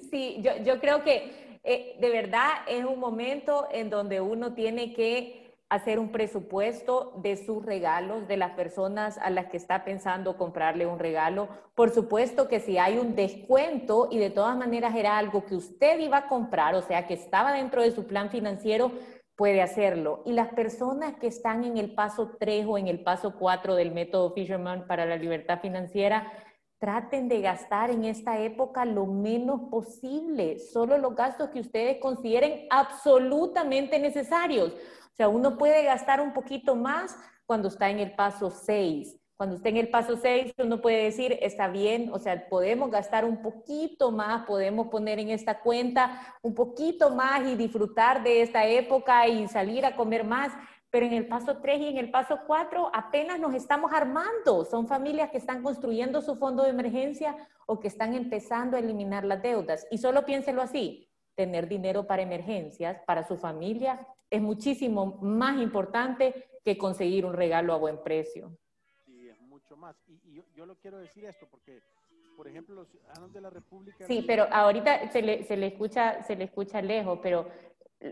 Sí, 0.09 0.41
yo, 0.41 0.57
yo 0.63 0.79
creo 0.79 1.03
que 1.03 1.59
eh, 1.63 1.95
de 2.01 2.09
verdad 2.09 2.49
es 2.67 2.83
un 2.83 2.99
momento 2.99 3.67
en 3.71 3.91
donde 3.91 4.19
uno 4.19 4.53
tiene 4.53 4.91
que 4.93 5.41
hacer 5.69 5.99
un 5.99 6.11
presupuesto 6.11 7.13
de 7.23 7.37
sus 7.37 7.65
regalos, 7.65 8.27
de 8.27 8.35
las 8.35 8.51
personas 8.51 9.17
a 9.19 9.29
las 9.29 9.45
que 9.45 9.55
está 9.55 9.85
pensando 9.85 10.35
comprarle 10.35 10.85
un 10.85 10.99
regalo. 10.99 11.47
Por 11.75 11.91
supuesto 11.91 12.49
que 12.49 12.59
si 12.59 12.77
hay 12.77 12.97
un 12.97 13.15
descuento 13.15 14.09
y 14.11 14.17
de 14.17 14.31
todas 14.31 14.57
maneras 14.57 14.93
era 14.95 15.17
algo 15.17 15.45
que 15.45 15.55
usted 15.55 15.97
iba 15.99 16.17
a 16.17 16.27
comprar, 16.27 16.75
o 16.75 16.81
sea, 16.81 17.07
que 17.07 17.13
estaba 17.13 17.53
dentro 17.53 17.83
de 17.83 17.91
su 17.91 18.05
plan 18.05 18.29
financiero, 18.29 18.91
puede 19.41 19.63
hacerlo. 19.63 20.21
Y 20.23 20.33
las 20.33 20.49
personas 20.49 21.15
que 21.15 21.25
están 21.25 21.63
en 21.63 21.75
el 21.77 21.95
paso 21.95 22.37
3 22.39 22.63
o 22.69 22.77
en 22.77 22.87
el 22.87 23.01
paso 23.01 23.33
4 23.39 23.73
del 23.73 23.91
método 23.91 24.35
Fisherman 24.35 24.85
para 24.85 25.03
la 25.07 25.15
libertad 25.15 25.59
financiera, 25.61 26.31
traten 26.77 27.27
de 27.27 27.41
gastar 27.41 27.89
en 27.89 28.05
esta 28.05 28.39
época 28.39 28.85
lo 28.85 29.07
menos 29.07 29.61
posible, 29.71 30.59
solo 30.59 30.99
los 30.99 31.15
gastos 31.15 31.49
que 31.49 31.59
ustedes 31.59 31.97
consideren 31.99 32.67
absolutamente 32.69 33.97
necesarios. 33.97 34.73
O 34.73 35.15
sea, 35.15 35.27
uno 35.27 35.57
puede 35.57 35.85
gastar 35.85 36.21
un 36.21 36.33
poquito 36.33 36.75
más 36.75 37.17
cuando 37.47 37.69
está 37.69 37.89
en 37.89 37.97
el 37.97 38.13
paso 38.13 38.51
6, 38.51 39.20
cuando 39.41 39.55
esté 39.55 39.69
en 39.69 39.77
el 39.77 39.89
paso 39.89 40.17
6, 40.17 40.53
uno 40.59 40.81
puede 40.81 41.05
decir, 41.05 41.35
está 41.41 41.67
bien, 41.67 42.11
o 42.13 42.19
sea, 42.19 42.47
podemos 42.47 42.91
gastar 42.91 43.25
un 43.25 43.41
poquito 43.41 44.11
más, 44.11 44.45
podemos 44.45 44.89
poner 44.89 45.17
en 45.17 45.29
esta 45.29 45.61
cuenta 45.61 46.37
un 46.43 46.53
poquito 46.53 47.09
más 47.09 47.47
y 47.47 47.55
disfrutar 47.55 48.21
de 48.21 48.43
esta 48.43 48.67
época 48.67 49.27
y 49.27 49.47
salir 49.47 49.83
a 49.83 49.95
comer 49.95 50.25
más. 50.25 50.53
Pero 50.91 51.07
en 51.07 51.13
el 51.13 51.27
paso 51.27 51.57
3 51.57 51.81
y 51.81 51.87
en 51.87 51.97
el 51.97 52.11
paso 52.11 52.41
4 52.45 52.91
apenas 52.93 53.39
nos 53.39 53.55
estamos 53.55 53.91
armando. 53.91 54.63
Son 54.63 54.85
familias 54.87 55.31
que 55.31 55.39
están 55.39 55.63
construyendo 55.63 56.21
su 56.21 56.35
fondo 56.35 56.61
de 56.61 56.69
emergencia 56.69 57.35
o 57.65 57.79
que 57.79 57.87
están 57.87 58.13
empezando 58.13 58.77
a 58.77 58.79
eliminar 58.79 59.23
las 59.23 59.41
deudas. 59.41 59.87
Y 59.89 59.97
solo 59.97 60.23
piénselo 60.23 60.61
así, 60.61 61.09
tener 61.33 61.67
dinero 61.67 62.05
para 62.05 62.21
emergencias, 62.21 63.01
para 63.07 63.27
su 63.27 63.37
familia, 63.37 64.05
es 64.29 64.39
muchísimo 64.39 65.17
más 65.19 65.59
importante 65.59 66.47
que 66.63 66.77
conseguir 66.77 67.25
un 67.25 67.33
regalo 67.33 67.73
a 67.73 67.77
buen 67.77 68.03
precio 68.03 68.55
más. 69.77 69.95
Y, 70.07 70.41
yo, 70.55 70.65
lo 70.65 70.75
quiero 70.75 70.99
decir 70.99 71.25
esto 71.25 71.47
porque, 71.49 71.81
por 72.35 72.47
ejemplo, 72.47 72.75
los 72.75 72.89
ciudadanos 72.89 73.33
de 73.33 73.41
la 73.41 73.49
República... 73.49 74.05
Sí, 74.05 74.23
pero 74.25 74.47
ahorita 74.51 75.11
se 75.11 75.21
le, 75.21 75.43
se 75.43 75.57
le, 75.57 75.67
escucha, 75.67 76.23
se 76.23 76.35
le 76.35 76.45
escucha 76.45 76.81
lejos, 76.81 77.19
pero 77.21 77.47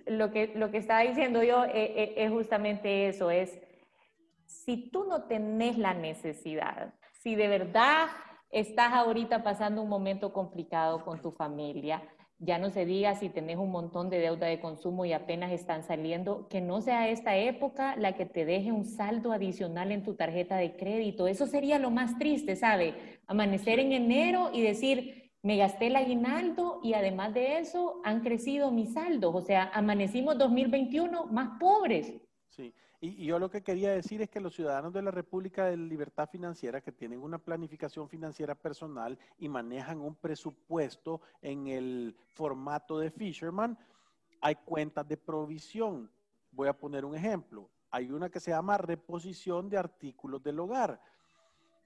lo 0.07 0.31
que, 0.31 0.53
lo 0.55 0.71
que 0.71 0.77
estaba 0.77 1.01
diciendo 1.01 1.43
yo 1.43 1.63
es, 1.65 1.73
e, 1.73 1.93
e, 1.93 2.25
es 2.25 2.31
justamente 2.31 3.07
eso, 3.07 3.31
es 3.31 3.59
si 4.45 4.89
tú 4.89 5.05
no 5.05 5.23
tenés 5.23 5.77
la 5.77 5.93
necesidad, 5.93 6.93
si 7.11 7.35
de 7.35 7.47
verdad 7.47 8.07
estás 8.51 8.93
ahorita 8.93 9.43
pasando 9.43 9.81
un 9.81 9.89
momento 9.89 10.33
complicado 10.33 11.03
con 11.03 11.21
tu 11.21 11.31
familia, 11.31 12.01
ya 12.39 12.57
no 12.57 12.69
se 12.69 12.85
diga 12.85 13.15
si 13.15 13.29
tenés 13.29 13.57
un 13.57 13.69
montón 13.69 14.09
de 14.09 14.19
deuda 14.19 14.47
de 14.47 14.61
consumo 14.61 15.03
y 15.03 15.11
apenas 15.11 15.51
están 15.51 15.83
saliendo, 15.83 16.47
que 16.47 16.61
no 16.61 16.79
sea 16.81 17.09
esta 17.09 17.35
época 17.35 17.97
la 17.97 18.15
que 18.15 18.25
te 18.25 18.45
deje 18.45 18.71
un 18.71 18.85
saldo 18.85 19.33
adicional 19.33 19.91
en 19.91 20.03
tu 20.03 20.15
tarjeta 20.15 20.55
de 20.55 20.77
crédito. 20.77 21.27
Eso 21.27 21.47
sería 21.47 21.79
lo 21.79 21.91
más 21.91 22.17
triste, 22.17 22.55
¿sabe? 22.55 23.19
Amanecer 23.27 23.79
en 23.79 23.91
enero 23.91 24.51
y 24.53 24.61
decir, 24.61 25.31
me 25.41 25.57
gasté 25.57 25.87
el 25.87 25.97
aguinaldo 25.97 26.79
y 26.81 26.93
además 26.93 27.33
de 27.33 27.59
eso 27.59 27.99
han 28.05 28.21
crecido 28.21 28.71
mis 28.71 28.93
saldos. 28.93 29.35
O 29.35 29.41
sea, 29.41 29.69
amanecimos 29.73 30.37
2021 30.37 31.25
más 31.27 31.59
pobres. 31.59 32.13
Sí. 32.49 32.73
Y, 33.01 33.25
yo 33.25 33.39
lo 33.39 33.49
que 33.49 33.63
quería 33.63 33.91
decir 33.91 34.21
es 34.21 34.29
que 34.29 34.41
los 34.41 34.55
ciudadanos 34.55 34.91
de 34.93 35.01
la 35.01 35.11
República 35.11 35.65
de 35.65 35.77
Libertad 35.77 36.29
Financiera 36.29 36.81
que 36.81 36.91
tienen 36.91 37.21
una 37.21 37.37
planificación 37.37 38.09
financiera 38.09 38.55
personal 38.55 39.17
y 39.37 39.47
manejan 39.47 40.01
un 40.01 40.15
presupuesto 40.15 41.21
en 41.41 41.67
el 41.67 42.15
formato 42.33 42.99
de 42.99 43.09
Fisherman, 43.11 43.77
hay 44.41 44.55
cuentas 44.55 45.07
de 45.07 45.17
provisión. 45.17 46.11
Voy 46.51 46.67
a 46.67 46.77
poner 46.77 47.05
un 47.05 47.15
ejemplo. 47.15 47.69
Hay 47.91 48.11
una 48.11 48.29
que 48.29 48.39
se 48.39 48.51
llama 48.51 48.77
reposición 48.77 49.69
de 49.69 49.77
artículos 49.77 50.43
del 50.43 50.59
hogar. 50.59 51.01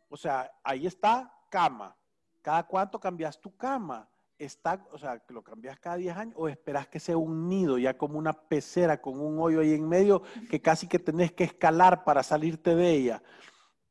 O 0.09 0.17
sea, 0.17 0.51
ahí 0.63 0.87
está 0.87 1.31
cama. 1.49 1.95
¿Cada 2.41 2.63
cuánto 2.63 2.99
cambias 2.99 3.39
tu 3.39 3.55
cama? 3.55 4.07
Está, 4.37 4.85
o 4.91 4.97
sea, 4.97 5.19
que 5.19 5.33
lo 5.33 5.43
cambias 5.43 5.79
cada 5.79 5.97
10 5.97 6.17
años 6.17 6.35
o 6.37 6.47
esperas 6.47 6.87
que 6.87 6.99
sea 6.99 7.17
un 7.17 7.47
nido, 7.47 7.77
ya 7.77 7.97
como 7.97 8.17
una 8.17 8.33
pecera 8.33 9.01
con 9.01 9.19
un 9.19 9.39
hoyo 9.39 9.61
ahí 9.61 9.73
en 9.73 9.87
medio 9.87 10.23
que 10.49 10.61
casi 10.61 10.87
que 10.87 10.99
tenés 10.99 11.31
que 11.31 11.43
escalar 11.43 12.03
para 12.03 12.23
salirte 12.23 12.75
de 12.75 12.89
ella. 12.89 13.23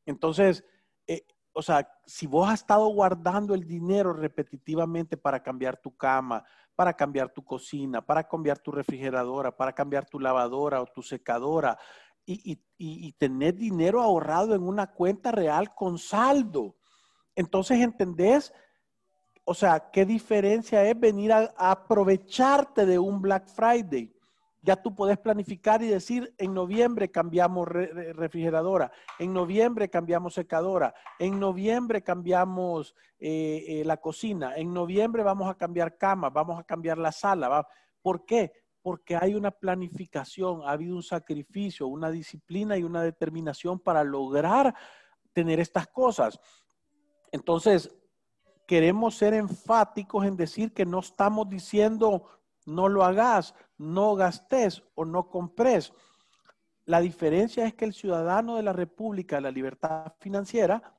Entonces, 0.05 0.63
eh, 1.07 1.25
o 1.53 1.61
sea, 1.61 1.89
si 2.05 2.27
vos 2.27 2.49
has 2.49 2.61
estado 2.61 2.87
guardando 2.87 3.53
el 3.53 3.67
dinero 3.67 4.13
repetitivamente 4.13 5.17
para 5.17 5.41
cambiar 5.41 5.77
tu 5.77 5.95
cama, 5.95 6.43
para 6.75 6.93
cambiar 6.93 7.29
tu 7.29 7.43
cocina, 7.43 8.05
para 8.05 8.27
cambiar 8.27 8.59
tu 8.59 8.71
refrigeradora, 8.71 9.55
para 9.55 9.73
cambiar 9.73 10.05
tu 10.05 10.19
lavadora 10.19 10.81
o 10.81 10.87
tu 10.87 11.01
secadora, 11.01 11.77
y, 12.25 12.53
y, 12.53 12.57
y, 12.77 13.11
tener 13.13 13.55
dinero 13.55 14.01
ahorrado 14.01 14.55
en 14.55 14.63
una 14.63 14.87
cuenta 14.87 15.29
real 15.29 15.75
con 15.75 15.97
saldo. 15.97 16.77
Entonces, 17.35 17.81
¿entendés? 17.81 18.53
O 19.45 19.53
sea, 19.53 19.91
¿qué 19.91 20.05
diferencia 20.05 20.83
es 20.85 20.97
venir 20.97 21.33
a, 21.33 21.53
aprovecharte 21.57 22.85
de 22.85 22.97
un 22.97 23.21
Black 23.21 23.47
Friday? 23.47 24.13
Ya 24.61 24.77
tú 24.77 24.95
puedes 24.95 25.17
planificar 25.17 25.81
y 25.81 25.87
decir, 25.87 26.33
en 26.37 26.53
noviembre 26.53 27.11
cambiamos 27.11 27.67
refrigeradora, 27.67 28.93
en 29.19 29.33
noviembre 29.33 29.89
cambiamos 29.89 30.35
secadora, 30.35 30.93
en 31.19 31.37
noviembre 31.37 32.01
cambiamos 32.01 32.95
eh, 33.19 33.65
eh, 33.67 33.83
la 33.85 33.97
cocina, 33.97 34.55
en 34.55 34.73
noviembre 34.73 35.21
vamos 35.21 35.49
a 35.49 35.55
cambiar 35.55 35.97
cama, 35.97 36.29
vamos 36.29 36.57
a 36.57 36.63
cambiar 36.63 36.97
la 36.97 37.11
sala. 37.11 37.67
¿Por 38.01 38.25
qué? 38.25 38.53
Porque 38.81 39.17
hay 39.17 39.35
una 39.35 39.51
planificación, 39.51 40.61
ha 40.63 40.71
habido 40.71 40.95
un 40.95 41.03
sacrificio, 41.03 41.87
una 41.87 42.09
disciplina 42.09 42.77
y 42.77 42.83
una 42.83 43.03
determinación 43.03 43.79
para 43.79 44.05
lograr 44.05 44.73
tener 45.33 45.59
estas 45.59 45.87
cosas. 45.87 46.39
Entonces, 47.33 47.93
queremos 48.73 49.15
ser 49.15 49.35
enfáticos 49.35 50.25
en 50.25 50.35
decir 50.35 50.73
que 50.73 50.83
no 50.83 50.97
estamos 50.97 51.47
diciendo 51.47 52.25
no 52.65 52.89
lo 52.89 53.03
hagas, 53.03 53.53
no 53.77 54.15
gastes 54.15 54.81
o 54.95 55.05
no 55.05 55.29
compres. 55.29 55.93
La 56.83 56.99
diferencia 56.99 57.67
es 57.67 57.75
que 57.75 57.85
el 57.85 57.93
ciudadano 57.93 58.55
de 58.55 58.63
la 58.63 58.73
República 58.73 59.39
la 59.39 59.51
Libertad 59.51 60.13
Financiera 60.19 60.97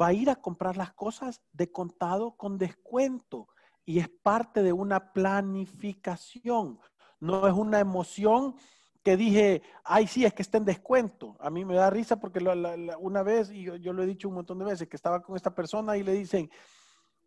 va 0.00 0.06
a 0.06 0.12
ir 0.12 0.30
a 0.30 0.36
comprar 0.36 0.76
las 0.76 0.92
cosas 0.92 1.42
de 1.50 1.72
contado 1.72 2.36
con 2.36 2.56
descuento 2.56 3.48
y 3.84 3.98
es 3.98 4.08
parte 4.08 4.62
de 4.62 4.72
una 4.72 5.12
planificación. 5.12 6.78
No 7.18 7.48
es 7.48 7.52
una 7.52 7.80
emoción 7.80 8.54
que 9.02 9.16
dije, 9.16 9.62
ay, 9.82 10.06
sí, 10.06 10.24
es 10.24 10.32
que 10.34 10.42
está 10.42 10.58
en 10.58 10.66
descuento. 10.66 11.36
A 11.40 11.50
mí 11.50 11.64
me 11.64 11.74
da 11.74 11.90
risa 11.90 12.20
porque 12.20 12.38
una 13.00 13.24
vez, 13.24 13.50
y 13.50 13.64
yo, 13.64 13.92
lo 13.92 14.04
he 14.04 14.06
dicho 14.06 14.28
un 14.28 14.36
montón 14.36 14.60
de 14.60 14.66
veces, 14.66 14.86
que 14.86 14.94
estaba 14.94 15.20
con 15.20 15.34
esta 15.34 15.52
persona 15.52 15.96
y 15.96 16.04
le 16.04 16.12
dicen, 16.12 16.48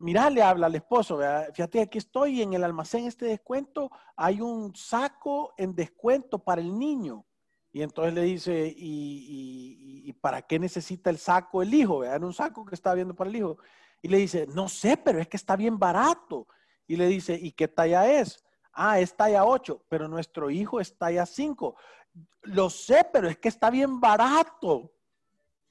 mira, 0.02 0.30
le 0.30 0.42
habla 0.42 0.68
al 0.68 0.76
esposo, 0.76 1.20
fíjate, 1.54 1.82
aquí 1.82 1.98
estoy 1.98 2.42
en 2.42 2.54
el 2.54 2.64
almacén 2.64 3.06
este 3.06 3.26
descuento, 3.26 3.92
hay 4.16 4.42
un 4.42 4.76
saco 4.76 5.54
en 5.58 5.76
descuento 5.76 6.40
para 6.40 6.62
el 6.62 6.78
niño. 6.78 7.26
Y 7.72 7.82
entonces 7.84 8.14
le 8.14 8.24
dice, 8.24 8.74
¿y, 8.76 10.12
para 10.20 10.42
qué 10.42 10.60
necesita 10.60 11.10
el 11.10 11.18
saco 11.18 11.62
el 11.62 11.74
hijo? 11.74 12.04
Era 12.04 12.26
un 12.26 12.34
saco 12.34 12.66
que 12.66 12.76
estaba 12.76 12.96
viendo 12.96 13.16
para 13.16 13.30
el 13.30 13.36
hijo. 13.38 13.58
Y 14.02 14.10
le 14.10 14.18
dice, 14.18 14.46
no 14.48 14.68
sé, 14.68 14.98
pero 14.98 15.20
es 15.20 15.28
que 15.28 15.38
está 15.38 15.56
bien 15.56 15.80
barato. 15.80 16.48
Y 16.86 16.98
le 16.98 17.08
dice, 17.08 17.40
¿y 17.42 17.52
qué 17.54 17.68
talla 17.68 18.12
es? 18.12 18.44
Ah, 18.74 19.00
es 19.00 19.16
talla 19.16 19.46
8, 19.46 19.86
pero 19.88 20.08
nuestro 20.08 20.50
hijo 20.50 20.82
es 20.82 20.98
talla 20.98 21.26
5. 21.26 21.76
Lo 22.44 22.70
sé, 22.70 23.08
pero 23.12 23.30
es 23.30 23.38
que 23.38 23.48
está 23.48 23.70
bien 23.70 24.02
barato. 24.02 24.92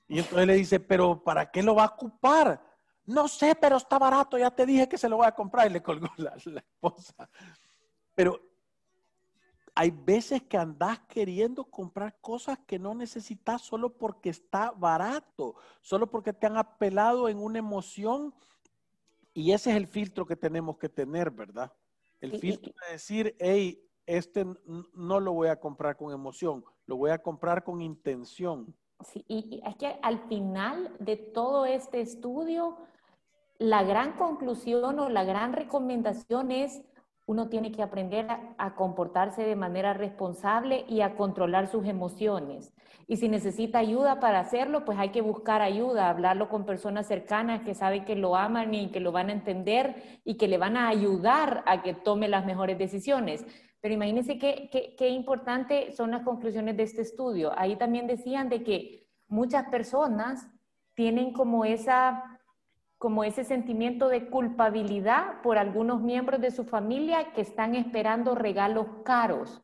Y 0.09 0.19
entonces 0.21 0.47
le 0.47 0.55
dice, 0.55 0.81
pero 0.81 1.23
¿para 1.23 1.51
qué 1.51 1.63
lo 1.63 1.75
va 1.75 1.85
a 1.85 1.95
ocupar? 1.95 2.70
No 3.11 3.27
sé, 3.27 3.57
pero 3.57 3.77
está 3.77 3.99
barato, 3.99 4.39
ya 4.39 4.53
te 4.53 4.65
dije 4.65 4.89
que 4.89 4.97
se 4.97 5.09
lo 5.09 5.17
voy 5.17 5.27
a 5.27 5.35
comprar 5.35 5.69
y 5.69 5.73
le 5.73 5.83
colgó 5.83 6.09
la, 6.17 6.37
esposa. 6.37 7.29
Pero 8.15 8.41
hay 9.75 9.91
veces 9.91 10.43
que 10.43 10.57
andás 10.57 11.01
queriendo 11.09 11.65
comprar 11.65 12.21
cosas 12.21 12.61
que 12.69 12.79
no 12.79 12.95
necesitas 12.95 13.63
solo 13.63 13.93
porque 13.93 14.31
está 14.31 14.71
barato, 14.71 15.57
solo 15.81 16.09
porque 16.09 16.33
te 16.33 16.47
han 16.47 16.57
apelado 16.57 17.29
en 17.29 17.39
una 17.39 17.59
emoción 17.59 18.33
y 19.35 19.51
ese 19.51 19.71
es 19.71 19.77
el 19.77 19.89
filtro 19.89 20.25
que 20.25 20.37
tenemos 20.37 20.79
que 20.79 20.89
tener, 20.89 21.33
¿verdad? 21.33 21.73
El 22.21 22.39
filtro 22.39 22.73
de 22.87 22.93
decir, 22.93 23.35
hey, 23.41 23.83
este 24.07 24.45
no 24.95 25.19
lo 25.19 25.33
voy 25.33 25.49
a 25.49 25.59
comprar 25.59 25.97
con 25.97 26.13
emoción, 26.13 26.65
lo 26.87 26.97
voy 26.97 27.11
a 27.11 27.21
comprar 27.21 27.65
con 27.65 27.81
intención. 27.81 28.73
Sí, 29.05 29.25
y 29.29 29.63
es 29.65 29.77
que 29.77 29.99
al 30.03 30.29
final 30.29 30.95
de 30.99 31.17
todo 31.17 31.65
este 31.65 32.01
estudio, 32.01 32.77
la 33.61 33.83
gran 33.83 34.15
conclusión 34.15 34.99
o 34.99 35.11
la 35.11 35.23
gran 35.23 35.53
recomendación 35.53 36.51
es 36.51 36.83
uno 37.27 37.49
tiene 37.49 37.71
que 37.71 37.83
aprender 37.83 38.27
a, 38.59 38.75
comportarse 38.75 39.43
de 39.45 39.55
manera 39.55 39.93
responsable 39.93 40.85
y 40.89 41.03
a 41.03 41.15
controlar 41.15 41.69
sus 41.69 41.87
emociones. 41.87 42.73
Y 43.07 43.19
si 43.19 43.29
necesita 43.29 43.79
ayuda 43.79 44.19
para 44.19 44.41
hacerlo, 44.41 44.85
pues 44.85 44.99
hay 44.99 45.11
que 45.11 45.21
buscar 45.21 45.63
ayuda, 45.63 46.09
hablarlo 46.09 46.49
con 46.49 46.65
personas 46.65 47.07
cercanas 47.07 47.61
que 47.63 47.75
saben 47.75 48.05
que 48.05 48.17
lo 48.17 48.35
aman 48.35 48.75
y 48.75 48.89
que 48.89 48.99
lo 48.99 49.13
van 49.13 49.29
a 49.29 49.33
entender 49.33 50.21
y 50.25 50.39
que 50.39 50.49
le 50.49 50.59
van 50.59 50.77
a 50.77 50.89
ayudar 50.89 51.63
a 51.67 51.83
que 51.83 51.95
tome 51.95 52.29
las 52.29 52.47
mejores 52.47 52.79
decisiones. 52.79 53.47
Pero 53.81 53.95
imagínense 53.95 54.39
qué, 54.39 54.97
qué 54.99 55.09
importante 55.11 55.93
son 55.93 56.11
las 56.11 56.23
conclusiones 56.23 56.77
de 56.79 56.83
este 56.83 57.03
estudio. 57.03 57.53
Ahí 57.57 57.77
también 57.77 58.07
decían 58.09 58.49
de 58.49 58.65
que 58.65 59.07
muchas 59.29 59.69
personas 59.69 60.49
tienen 60.95 61.33
como 61.33 61.65
esa 61.65 62.40
como 63.01 63.25
ese 63.25 63.45
sentimiento 63.45 64.11
de 64.11 64.27
culpabilidad 64.27 65.41
por 65.43 65.57
algunos 65.57 66.03
miembros 66.03 66.39
de 66.39 66.51
su 66.51 66.65
familia 66.65 67.33
que 67.33 67.41
están 67.41 67.75
esperando 67.75 68.35
regalos 68.35 68.89
caros. 69.07 69.63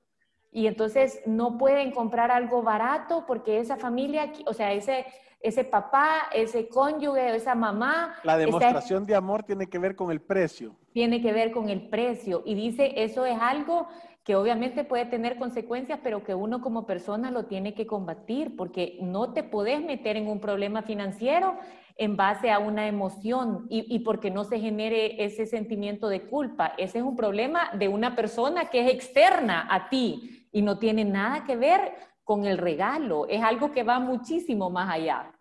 Y 0.51 0.67
entonces 0.67 1.21
no 1.27 1.59
pueden 1.59 1.91
comprar 1.91 2.31
algo 2.31 2.63
barato 2.63 3.25
porque 3.27 3.59
esa 3.59 3.77
familia, 3.77 4.33
o 4.47 4.55
sea, 4.55 4.73
ese, 4.73 5.05
ese 5.43 5.65
papá, 5.65 6.29
ese 6.33 6.67
cónyuge, 6.67 7.37
esa 7.37 7.55
mamá. 7.55 8.15
La 8.23 8.39
demostración 8.39 9.05
de 9.05 9.15
amor 9.15 9.43
tiene 9.43 9.67
que 9.67 9.79
ver 9.79 9.97
con 9.97 10.11
el 10.11 10.23
precio. 10.23 10.75
Tiene 10.95 11.21
que 11.21 11.35
ver 11.35 11.53
con 11.53 11.69
el 11.69 11.91
precio. 11.91 12.43
Y 12.47 12.55
dice, 12.55 12.95
eso 13.05 13.27
es 13.27 13.37
algo 13.39 13.87
que 14.25 14.35
obviamente 14.35 14.83
puede 14.83 15.05
tener 15.05 15.37
consecuencias, 15.39 16.01
pero 16.03 16.25
que 16.25 16.35
uno 16.35 16.63
como 16.63 16.87
persona 16.87 17.31
lo 17.31 17.45
tiene 17.45 17.75
que 17.75 17.87
combatir, 17.87 18.57
porque 18.57 18.97
no 19.03 19.35
te 19.35 19.43
puedes 19.43 19.85
meter 19.85 20.17
en 20.17 20.27
un 20.27 20.41
problema 20.41 20.81
financiero 20.81 21.59
en 21.97 22.17
base 22.17 22.51
a 22.51 22.59
una 22.59 22.87
emoción 22.87 23.67
y, 23.71 23.99
porque 24.01 24.31
no 24.31 24.45
se 24.45 24.61
genere 24.61 25.25
ese 25.25 25.47
sentimiento 25.47 26.09
de 26.09 26.23
culpa. 26.23 26.75
Ese 26.77 26.99
es 26.99 27.05
un 27.05 27.17
problema 27.17 27.71
de 27.73 27.89
una 27.89 28.15
persona 28.15 28.67
que 28.67 28.87
es 28.87 28.93
externa 28.93 29.67
a 29.71 29.89
ti 29.89 30.47
y 30.53 30.61
no 30.61 30.79
tiene 30.79 31.05
nada 31.05 31.45
que 31.45 31.57
ver 31.57 31.95
con 32.23 32.45
el 32.45 32.59
regalo. 32.59 33.27
Es 33.29 33.43
algo 33.43 33.73
que 33.73 33.83
va 33.83 33.99
muchísimo 33.99 34.69
más 34.69 34.91
allá. 34.91 35.33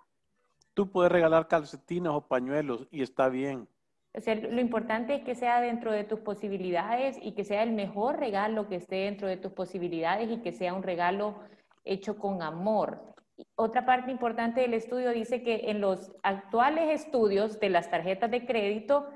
Tú 0.73 0.89
puedes 0.89 1.11
regalar 1.11 1.47
calcetines 1.47 2.11
o 2.11 2.21
pañuelos 2.21 2.87
y 2.89 3.01
está 3.01 3.27
bien. 3.27 3.67
lo 4.13 4.61
importante 4.61 5.15
es 5.15 5.23
que 5.23 5.35
sea 5.35 5.59
dentro 5.59 5.91
de 5.91 6.05
tus 6.05 6.21
posibilidades 6.21 7.17
y 7.21 7.33
que 7.33 7.43
sea 7.43 7.63
el 7.63 7.73
mejor 7.73 8.17
regalo 8.17 8.69
que 8.69 8.75
esté 8.75 8.95
dentro 8.95 9.27
de 9.27 9.35
tus 9.35 9.51
posibilidades 9.51 10.31
y 10.31 10.37
que 10.37 10.53
sea 10.53 10.73
un 10.73 10.83
regalo 10.83 11.35
hecho 11.83 12.17
con 12.17 12.41
amor 12.41 13.15
otra 13.55 13.85
parte 13.85 14.11
importante 14.11 14.61
del 14.61 14.73
estudio 14.73 15.11
dice 15.11 15.43
que 15.43 15.69
en 15.69 15.81
los 15.81 16.11
actuales 16.23 17.01
estudios 17.01 17.59
de 17.59 17.69
las 17.69 17.89
tarjetas 17.89 18.31
de 18.31 18.45
crédito, 18.45 19.07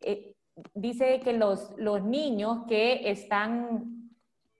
eh, 0.00 0.34
dice 0.74 1.20
que 1.20 1.32
los, 1.32 1.72
los 1.76 2.02
niños 2.02 2.64
que 2.68 3.10
están, 3.10 4.10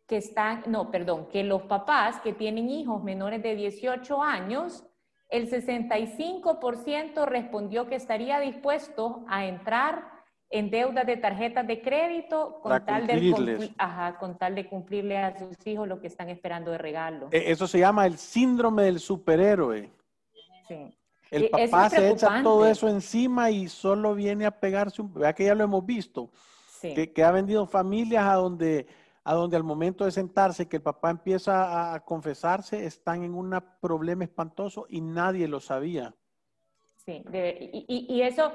que 0.06 0.16
están, 0.16 0.64
no, 0.66 0.90
perdón, 0.90 1.28
que 1.28 1.44
los 1.44 1.62
papás 1.62 2.20
que 2.20 2.32
tienen 2.32 2.70
hijos 2.70 3.02
menores 3.02 3.42
de 3.42 3.54
18 3.54 4.22
años, 4.22 4.84
el 5.28 5.50
65% 5.50 7.24
respondió 7.24 7.86
que 7.86 7.94
estaría 7.94 8.38
dispuesto 8.40 9.24
a 9.28 9.46
entrar 9.46 10.11
en 10.52 10.70
deudas 10.70 11.06
de 11.06 11.16
tarjetas 11.16 11.66
de 11.66 11.80
crédito 11.80 12.60
con 12.62 12.84
tal, 12.84 13.06
de, 13.06 13.70
ajá, 13.78 14.18
con 14.18 14.36
tal 14.36 14.54
de 14.54 14.68
cumplirle 14.68 15.16
a 15.16 15.36
sus 15.38 15.66
hijos 15.66 15.88
lo 15.88 15.98
que 16.00 16.06
están 16.06 16.28
esperando 16.28 16.70
de 16.70 16.78
regalo. 16.78 17.28
E, 17.32 17.50
eso 17.50 17.66
se 17.66 17.78
llama 17.78 18.06
el 18.06 18.18
síndrome 18.18 18.84
del 18.84 19.00
superhéroe. 19.00 19.90
Sí. 20.68 20.94
El 21.30 21.48
papá 21.48 21.88
se 21.88 22.10
echa 22.10 22.42
todo 22.42 22.66
eso 22.66 22.86
encima 22.88 23.50
y 23.50 23.66
solo 23.66 24.14
viene 24.14 24.44
a 24.44 24.50
pegarse 24.50 25.00
un... 25.00 25.14
Vea 25.14 25.32
que 25.32 25.46
ya 25.46 25.54
lo 25.54 25.64
hemos 25.64 25.84
visto. 25.86 26.30
Que, 26.82 27.12
que, 27.12 27.24
ha 27.24 27.30
vendido 27.30 27.64
familias 27.64 28.26
a 28.26 28.34
donde, 28.34 28.86
a 29.24 29.34
donde 29.34 29.56
al 29.56 29.62
momento 29.62 30.04
de 30.04 30.10
sentarse, 30.10 30.68
que 30.68 30.76
el 30.76 30.82
papá 30.82 31.10
empieza 31.10 31.94
a 31.94 32.00
confesarse, 32.00 32.84
están 32.84 33.22
en 33.22 33.34
un 33.34 33.56
problema 33.80 34.24
espantoso 34.24 34.84
y 34.88 35.00
nadie 35.00 35.48
lo 35.48 35.60
sabía. 35.60 36.14
Sí, 36.96 37.24
y, 37.32 38.06
y, 38.08 38.22
eso, 38.22 38.52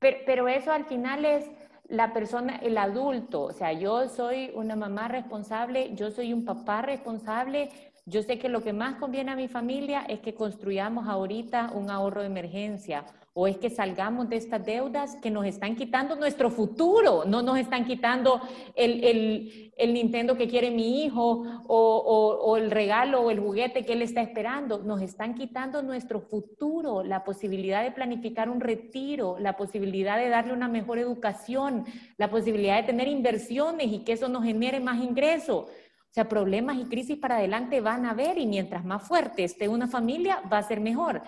pero, 0.00 0.16
pero 0.26 0.48
eso 0.48 0.72
al 0.72 0.86
final 0.86 1.24
es 1.24 1.48
la 1.90 2.12
persona, 2.12 2.56
el 2.56 2.78
adulto, 2.78 3.42
o 3.42 3.52
sea, 3.52 3.72
yo 3.72 4.08
soy 4.08 4.52
una 4.54 4.76
mamá 4.76 5.08
responsable, 5.08 5.92
yo 5.94 6.10
soy 6.10 6.32
un 6.32 6.44
papá 6.44 6.82
responsable, 6.82 7.68
yo 8.06 8.22
sé 8.22 8.38
que 8.38 8.48
lo 8.48 8.62
que 8.62 8.72
más 8.72 8.96
conviene 8.96 9.30
a 9.30 9.36
mi 9.36 9.48
familia 9.48 10.04
es 10.08 10.20
que 10.20 10.34
construyamos 10.34 11.06
ahorita 11.06 11.72
un 11.74 11.90
ahorro 11.90 12.20
de 12.20 12.26
emergencia 12.26 13.04
o 13.32 13.46
es 13.46 13.58
que 13.58 13.70
salgamos 13.70 14.28
de 14.28 14.36
estas 14.36 14.64
deudas 14.66 15.16
que 15.22 15.30
nos 15.30 15.46
están 15.46 15.76
quitando 15.76 16.16
nuestro 16.16 16.50
futuro, 16.50 17.24
no 17.24 17.42
nos 17.42 17.58
están 17.58 17.84
quitando 17.84 18.40
el, 18.74 19.72
Nintendo 19.78 20.36
que 20.36 20.48
quiere 20.48 20.70
mi 20.70 21.04
hijo 21.04 21.44
o, 21.66 22.38
o, 22.42 22.56
el 22.56 22.70
regalo 22.70 23.20
o 23.20 23.30
el 23.30 23.38
juguete 23.38 23.84
que 23.84 23.92
él 23.92 24.02
está 24.02 24.20
esperando, 24.20 24.78
nos 24.78 25.00
están 25.00 25.34
quitando 25.34 25.80
nuestro 25.80 26.20
futuro, 26.20 27.04
la 27.04 27.22
posibilidad 27.22 27.84
de 27.84 27.92
planificar 27.92 28.50
un 28.50 28.60
retiro, 28.60 29.36
la 29.38 29.56
posibilidad 29.56 30.18
de 30.18 30.28
darle 30.28 30.52
una 30.52 30.68
mejor 30.68 30.98
educación, 30.98 31.84
la 32.18 32.30
posibilidad 32.30 32.76
de 32.76 32.86
tener 32.86 33.06
inversiones 33.06 33.92
y 33.92 34.00
que 34.00 34.12
eso 34.12 34.28
nos 34.28 34.44
genere 34.44 34.80
más 34.80 35.02
ingresos. 35.02 35.66
O 36.10 36.12
sea, 36.12 36.28
problemas 36.28 36.76
y 36.76 36.86
crisis 36.86 37.16
para 37.18 37.36
adelante 37.36 37.80
van 37.80 38.04
a 38.04 38.10
haber 38.10 38.36
y 38.36 38.46
mientras 38.46 38.84
más 38.84 39.06
fuerte 39.06 39.44
esté 39.44 39.68
una 39.68 39.86
familia, 39.86 40.42
va 40.52 40.58
a 40.58 40.62
ser 40.64 40.80
mejor. 40.80 41.22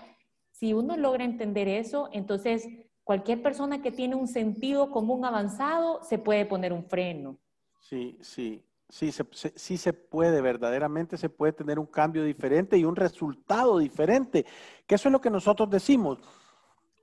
Si 0.51 0.75
uno 0.75 0.97
logra 0.97 1.25
entender 1.25 1.69
eso, 1.69 2.09
entonces 2.13 2.67
cualquier 3.05 3.43
persona 3.43 3.81
que 3.81 3.93
tiene 3.93 4.17
un 4.17 4.27
sentido 4.27 4.91
común 4.91 5.25
avanzado 5.25 6.03
se 6.03 6.19
puede 6.19 6.47
poner 6.47 6.73
un 6.73 6.85
freno. 6.85 7.39
Sí, 7.81 8.19
sí, 8.21 8.65
sí 8.89 9.13
se, 9.13 9.25
sí 9.55 9.77
se 9.77 9.93
puede, 9.93 10.41
verdaderamente 10.41 11.17
se 11.17 11.29
puede 11.29 11.53
tener 11.53 11.79
un 11.79 11.87
cambio 11.87 12.25
diferente 12.25 12.77
y 12.77 12.85
un 12.85 12.97
resultado 12.97 13.79
diferente, 13.79 14.45
que 14.85 14.97
eso 14.97 15.09
es 15.09 15.13
lo 15.13 15.21
que 15.21 15.31
nosotros 15.31 15.71
decimos. 15.71 16.19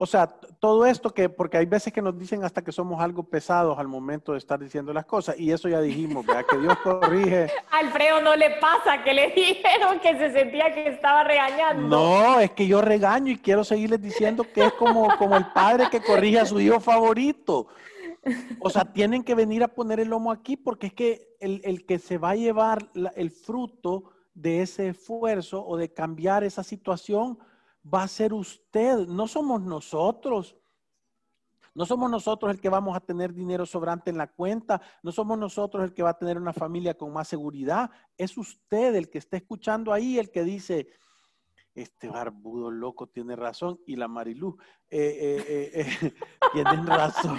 O 0.01 0.05
sea, 0.05 0.27
todo 0.27 0.85
esto 0.85 1.13
que, 1.13 1.27
porque 1.27 1.57
hay 1.57 1.65
veces 1.65 1.91
que 1.91 2.01
nos 2.01 2.17
dicen 2.17 2.45
hasta 2.45 2.63
que 2.63 2.71
somos 2.71 3.01
algo 3.01 3.23
pesados 3.23 3.77
al 3.77 3.89
momento 3.89 4.31
de 4.31 4.37
estar 4.37 4.57
diciendo 4.57 4.93
las 4.93 5.05
cosas, 5.05 5.37
y 5.37 5.51
eso 5.51 5.67
ya 5.67 5.81
dijimos, 5.81 6.25
¿verdad? 6.25 6.45
Que 6.49 6.57
Dios 6.57 6.77
corrige. 6.81 7.51
Alfredo 7.71 8.21
no 8.21 8.33
le 8.33 8.51
pasa 8.61 9.03
que 9.03 9.13
le 9.13 9.27
dijeron 9.35 9.99
que 9.99 10.17
se 10.17 10.31
sentía 10.31 10.73
que 10.73 10.87
estaba 10.87 11.25
regañando. 11.25 11.85
No, 11.89 12.39
es 12.39 12.51
que 12.51 12.65
yo 12.65 12.81
regaño 12.81 13.33
y 13.33 13.39
quiero 13.39 13.65
seguirles 13.65 14.01
diciendo 14.01 14.45
que 14.53 14.67
es 14.67 14.73
como, 14.75 15.17
como 15.17 15.35
el 15.35 15.47
padre 15.47 15.89
que 15.91 16.01
corrige 16.01 16.39
a 16.39 16.45
su 16.45 16.61
hijo 16.61 16.79
favorito. 16.79 17.67
O 18.61 18.69
sea, 18.69 18.85
tienen 18.85 19.21
que 19.21 19.35
venir 19.35 19.63
a 19.63 19.67
poner 19.67 19.99
el 19.99 20.07
lomo 20.07 20.31
aquí 20.31 20.55
porque 20.55 20.87
es 20.87 20.93
que 20.93 21.35
el, 21.41 21.59
el 21.65 21.85
que 21.85 21.99
se 21.99 22.17
va 22.17 22.29
a 22.29 22.35
llevar 22.35 22.89
el 23.17 23.31
fruto 23.31 24.05
de 24.33 24.61
ese 24.61 24.87
esfuerzo 24.87 25.65
o 25.65 25.75
de 25.75 25.91
cambiar 25.93 26.45
esa 26.45 26.63
situación 26.63 27.37
va 27.91 28.03
a 28.03 28.07
ser 28.07 28.33
usted, 28.33 29.07
no 29.07 29.27
somos 29.27 29.61
nosotros. 29.61 30.55
No 31.75 31.85
somos 31.85 32.09
nosotros 32.09 32.51
el 32.51 32.59
que 32.59 32.67
vamos 32.67 32.95
a 32.95 32.99
tener 32.99 33.33
dinero 33.33 33.65
sobrante 33.65 34.09
en 34.09 34.17
la 34.17 34.27
cuenta, 34.27 34.81
no 35.03 35.11
somos 35.11 35.37
nosotros 35.37 35.83
el 35.83 35.93
que 35.93 36.03
va 36.03 36.09
a 36.09 36.17
tener 36.17 36.37
una 36.37 36.51
familia 36.51 36.97
con 36.97 37.13
más 37.13 37.27
seguridad, 37.27 37.89
es 38.17 38.37
usted 38.37 38.95
el 38.95 39.09
que 39.09 39.19
está 39.19 39.37
escuchando 39.37 39.93
ahí, 39.93 40.17
el 40.17 40.31
que 40.31 40.43
dice, 40.43 40.89
este 41.75 42.09
barbudo 42.09 42.71
loco 42.71 43.07
tiene 43.07 43.35
razón 43.35 43.79
y 43.85 43.95
la 43.95 44.07
Marilú, 44.07 44.57
eh, 44.89 45.45
eh, 45.47 45.85
eh, 46.01 46.13
tienen 46.53 46.85
razón, 46.85 47.37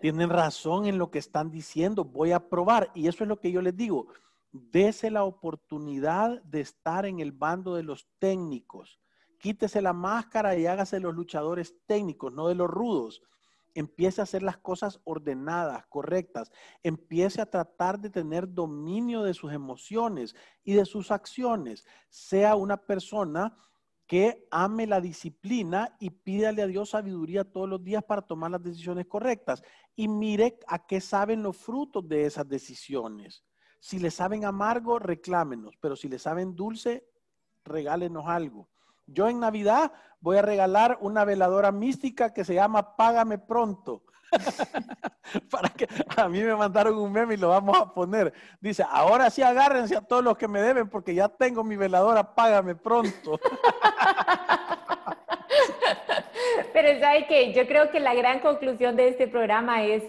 tienen 0.00 0.30
razón 0.30 0.86
en 0.86 0.98
lo 0.98 1.10
que 1.10 1.18
están 1.18 1.50
diciendo, 1.50 2.04
voy 2.04 2.32
a 2.32 2.48
probar 2.48 2.90
y 2.94 3.06
eso 3.06 3.22
es 3.22 3.28
lo 3.28 3.38
que 3.38 3.52
yo 3.52 3.60
les 3.60 3.76
digo, 3.76 4.08
dese 4.50 5.10
la 5.10 5.24
oportunidad 5.24 6.42
de 6.42 6.62
estar 6.62 7.04
en 7.04 7.20
el 7.20 7.32
bando 7.32 7.74
de 7.74 7.82
los 7.82 8.08
técnicos 8.18 8.98
Quítese 9.38 9.82
la 9.82 9.92
máscara 9.92 10.56
y 10.56 10.66
hágase 10.66 11.00
los 11.00 11.14
luchadores 11.14 11.74
técnicos, 11.86 12.32
no 12.32 12.48
de 12.48 12.54
los 12.54 12.68
rudos. 12.68 13.22
Empiece 13.74 14.22
a 14.22 14.24
hacer 14.24 14.42
las 14.42 14.56
cosas 14.56 15.00
ordenadas, 15.04 15.84
correctas. 15.86 16.50
Empiece 16.82 17.42
a 17.42 17.50
tratar 17.50 18.00
de 18.00 18.08
tener 18.08 18.52
dominio 18.52 19.22
de 19.22 19.34
sus 19.34 19.52
emociones 19.52 20.34
y 20.64 20.72
de 20.72 20.86
sus 20.86 21.10
acciones. 21.10 21.84
Sea 22.08 22.56
una 22.56 22.78
persona 22.78 23.54
que 24.06 24.46
ame 24.50 24.86
la 24.86 25.00
disciplina 25.00 25.96
y 25.98 26.10
pídale 26.10 26.62
a 26.62 26.66
Dios 26.66 26.90
sabiduría 26.90 27.44
todos 27.44 27.68
los 27.68 27.82
días 27.82 28.04
para 28.04 28.22
tomar 28.22 28.50
las 28.50 28.62
decisiones 28.62 29.06
correctas. 29.06 29.62
Y 29.94 30.08
mire 30.08 30.58
a 30.68 30.86
qué 30.86 31.00
saben 31.00 31.42
los 31.42 31.56
frutos 31.56 32.08
de 32.08 32.24
esas 32.24 32.48
decisiones. 32.48 33.44
Si 33.80 33.98
le 33.98 34.10
saben 34.10 34.44
amargo, 34.44 34.98
reclámenos, 34.98 35.76
pero 35.80 35.96
si 35.96 36.08
le 36.08 36.18
saben 36.18 36.54
dulce, 36.54 37.06
regálenos 37.64 38.24
algo. 38.26 38.68
Yo 39.06 39.28
en 39.28 39.40
Navidad 39.40 39.92
voy 40.20 40.38
a 40.38 40.42
regalar 40.42 40.98
una 41.00 41.24
veladora 41.24 41.72
mística 41.72 42.32
que 42.32 42.44
se 42.44 42.54
llama 42.54 42.96
Págame 42.96 43.38
Pronto. 43.38 44.02
Para 45.50 45.68
que 45.68 45.86
a 46.16 46.28
mí 46.28 46.42
me 46.42 46.54
mandaron 46.56 46.98
un 46.98 47.12
meme 47.12 47.34
y 47.34 47.36
lo 47.36 47.50
vamos 47.50 47.76
a 47.78 47.92
poner. 47.92 48.32
Dice, 48.60 48.84
ahora 48.88 49.30
sí 49.30 49.42
agárrense 49.42 49.96
a 49.96 50.00
todos 50.00 50.24
los 50.24 50.36
que 50.36 50.48
me 50.48 50.60
deben 50.60 50.88
porque 50.88 51.14
ya 51.14 51.28
tengo 51.28 51.62
mi 51.62 51.76
veladora, 51.76 52.34
págame 52.34 52.74
pronto. 52.74 53.38
Pero 56.72 57.00
sabe 57.00 57.26
que 57.26 57.52
yo 57.52 57.66
creo 57.66 57.90
que 57.90 58.00
la 58.00 58.14
gran 58.14 58.40
conclusión 58.40 58.96
de 58.96 59.08
este 59.08 59.28
programa 59.28 59.84
es 59.84 60.02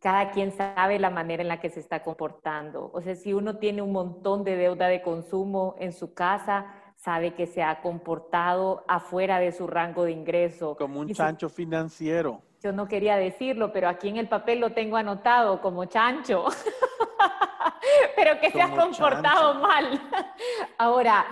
cada 0.00 0.30
quien 0.30 0.52
sabe 0.52 0.98
la 0.98 1.10
manera 1.10 1.42
en 1.42 1.48
la 1.48 1.60
que 1.60 1.70
se 1.70 1.80
está 1.80 2.02
comportando. 2.02 2.90
O 2.92 3.00
sea, 3.00 3.14
si 3.14 3.32
uno 3.32 3.58
tiene 3.58 3.82
un 3.82 3.92
montón 3.92 4.44
de 4.44 4.56
deuda 4.56 4.88
de 4.88 5.02
consumo 5.02 5.74
en 5.78 5.92
su 5.92 6.14
casa, 6.14 6.66
sabe 6.96 7.34
que 7.34 7.46
se 7.46 7.62
ha 7.62 7.80
comportado 7.82 8.84
afuera 8.88 9.38
de 9.38 9.52
su 9.52 9.66
rango 9.66 10.04
de 10.04 10.12
ingreso. 10.12 10.76
Como 10.76 11.00
un 11.00 11.12
chancho 11.12 11.48
financiero. 11.48 12.42
Yo 12.62 12.72
no 12.72 12.88
quería 12.88 13.16
decirlo, 13.16 13.72
pero 13.72 13.88
aquí 13.88 14.08
en 14.08 14.16
el 14.16 14.28
papel 14.28 14.60
lo 14.60 14.72
tengo 14.72 14.96
anotado 14.96 15.60
como 15.60 15.84
chancho. 15.84 16.46
pero 18.16 18.40
que 18.40 18.50
se 18.50 18.60
ha 18.60 18.74
comportado 18.74 19.54
mal. 19.60 20.00
Ahora, 20.78 21.24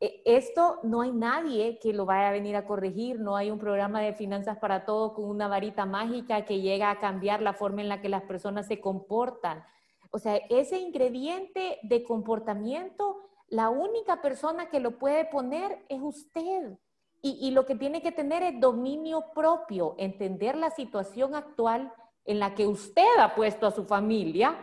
e, 0.00 0.22
esto 0.24 0.80
no 0.82 1.02
hay 1.02 1.12
nadie 1.12 1.78
que 1.80 1.92
lo 1.92 2.06
vaya 2.06 2.28
a 2.28 2.32
venir 2.32 2.56
a 2.56 2.66
corregir, 2.66 3.20
no 3.20 3.36
hay 3.36 3.50
un 3.50 3.58
programa 3.58 4.00
de 4.00 4.14
finanzas 4.14 4.58
para 4.58 4.84
todos 4.84 5.12
con 5.12 5.26
una 5.26 5.48
varita 5.48 5.86
mágica 5.86 6.44
que 6.44 6.60
llega 6.60 6.90
a 6.90 6.98
cambiar 6.98 7.42
la 7.42 7.52
forma 7.52 7.82
en 7.82 7.88
la 7.88 8.00
que 8.00 8.08
las 8.08 8.22
personas 8.22 8.66
se 8.66 8.80
comportan. 8.80 9.64
O 10.10 10.18
sea, 10.18 10.36
ese 10.48 10.78
ingrediente 10.78 11.78
de 11.82 12.04
comportamiento 12.04 13.20
la 13.54 13.70
única 13.70 14.20
persona 14.20 14.68
que 14.68 14.80
lo 14.80 14.98
puede 14.98 15.26
poner 15.26 15.78
es 15.88 16.00
usted. 16.02 16.76
Y, 17.22 17.52
lo 17.52 17.64
que 17.64 17.76
tiene 17.76 18.02
que 18.02 18.10
tener 18.10 18.42
es 18.42 18.60
dominio 18.60 19.26
propio, 19.32 19.94
entender 19.96 20.56
la 20.56 20.70
situación 20.70 21.36
actual 21.36 21.90
en 22.24 22.40
la 22.40 22.54
que 22.54 22.66
usted 22.66 23.16
ha 23.18 23.34
puesto 23.36 23.66
a 23.66 23.70
su 23.70 23.84
familia 23.84 24.56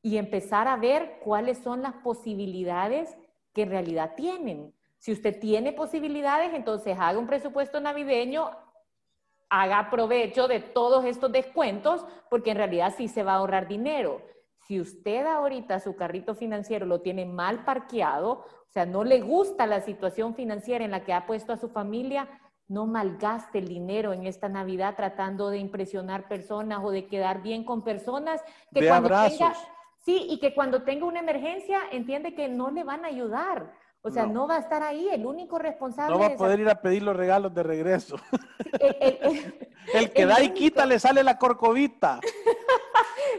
y 0.00 0.16
empezar 0.16 0.68
a 0.68 0.76
ver 0.76 1.18
cuáles 1.24 1.58
son 1.58 1.82
las 1.82 1.94
posibilidades 1.94 3.18
que 3.52 3.62
en 3.62 3.70
realidad 3.70 4.14
tienen. 4.16 4.72
Si 4.96 5.10
usted 5.10 5.38
tiene 5.40 5.72
posibilidades, 5.72 6.54
entonces 6.54 6.96
haga 6.98 7.18
un 7.18 7.26
presupuesto 7.26 7.80
navideño, 7.80 8.52
haga 9.50 9.90
provecho 9.90 10.46
de 10.46 10.60
todos 10.60 11.04
estos 11.04 11.32
descuentos, 11.32 12.06
porque 12.30 12.52
en 12.52 12.58
realidad 12.58 12.94
sí 12.96 13.08
se 13.08 13.24
va 13.24 13.32
a 13.32 13.36
ahorrar 13.38 13.66
dinero. 13.66 14.22
Si 14.66 14.80
usted 14.80 15.26
ahorita 15.26 15.80
su 15.80 15.94
carrito 15.94 16.34
financiero 16.34 16.86
lo 16.86 17.00
tiene 17.00 17.24
mal 17.24 17.64
parqueado, 17.64 18.30
o 18.32 18.72
sea, 18.72 18.84
no 18.84 19.04
le 19.04 19.20
gusta 19.20 19.66
la 19.66 19.80
situación 19.80 20.34
financiera 20.34 20.84
en 20.84 20.90
la 20.90 21.04
que 21.04 21.12
ha 21.12 21.26
puesto 21.26 21.52
a 21.52 21.56
su 21.56 21.68
familia, 21.68 22.28
no 22.68 22.86
malgaste 22.86 23.58
el 23.58 23.68
dinero 23.68 24.12
en 24.12 24.26
esta 24.26 24.48
Navidad 24.48 24.94
tratando 24.96 25.50
de 25.50 25.58
impresionar 25.58 26.26
personas 26.26 26.80
o 26.82 26.90
de 26.90 27.06
quedar 27.06 27.42
bien 27.42 27.64
con 27.64 27.82
personas 27.82 28.42
que 28.74 28.88
cuando 28.88 29.08
tenga, 29.08 29.54
sí, 30.04 30.26
y 30.28 30.40
que 30.40 30.52
cuando 30.52 30.82
tenga 30.82 31.06
una 31.06 31.20
emergencia 31.20 31.78
entiende 31.92 32.34
que 32.34 32.48
no 32.48 32.70
le 32.70 32.82
van 32.82 33.04
a 33.04 33.08
ayudar. 33.08 33.72
O 34.02 34.10
sea, 34.10 34.24
no. 34.24 34.46
va 34.46 34.56
a 34.56 34.60
estar 34.60 34.84
ahí, 34.84 35.08
el 35.08 35.26
único 35.26 35.58
responsable. 35.58 36.14
No 36.14 36.20
va 36.20 36.26
a 36.26 36.36
poder 36.36 36.60
ir 36.60 36.68
a 36.68 36.80
pedir 36.80 37.02
los 37.02 37.16
regalos 37.16 37.52
de 37.52 37.64
regreso. 37.64 38.16
El, 39.94 40.12
que 40.12 40.26
da 40.26 40.42
y 40.42 40.50
quita 40.50 40.86
le 40.86 40.98
sale 40.98 41.24
la 41.24 41.38
corcovita. 41.38 42.20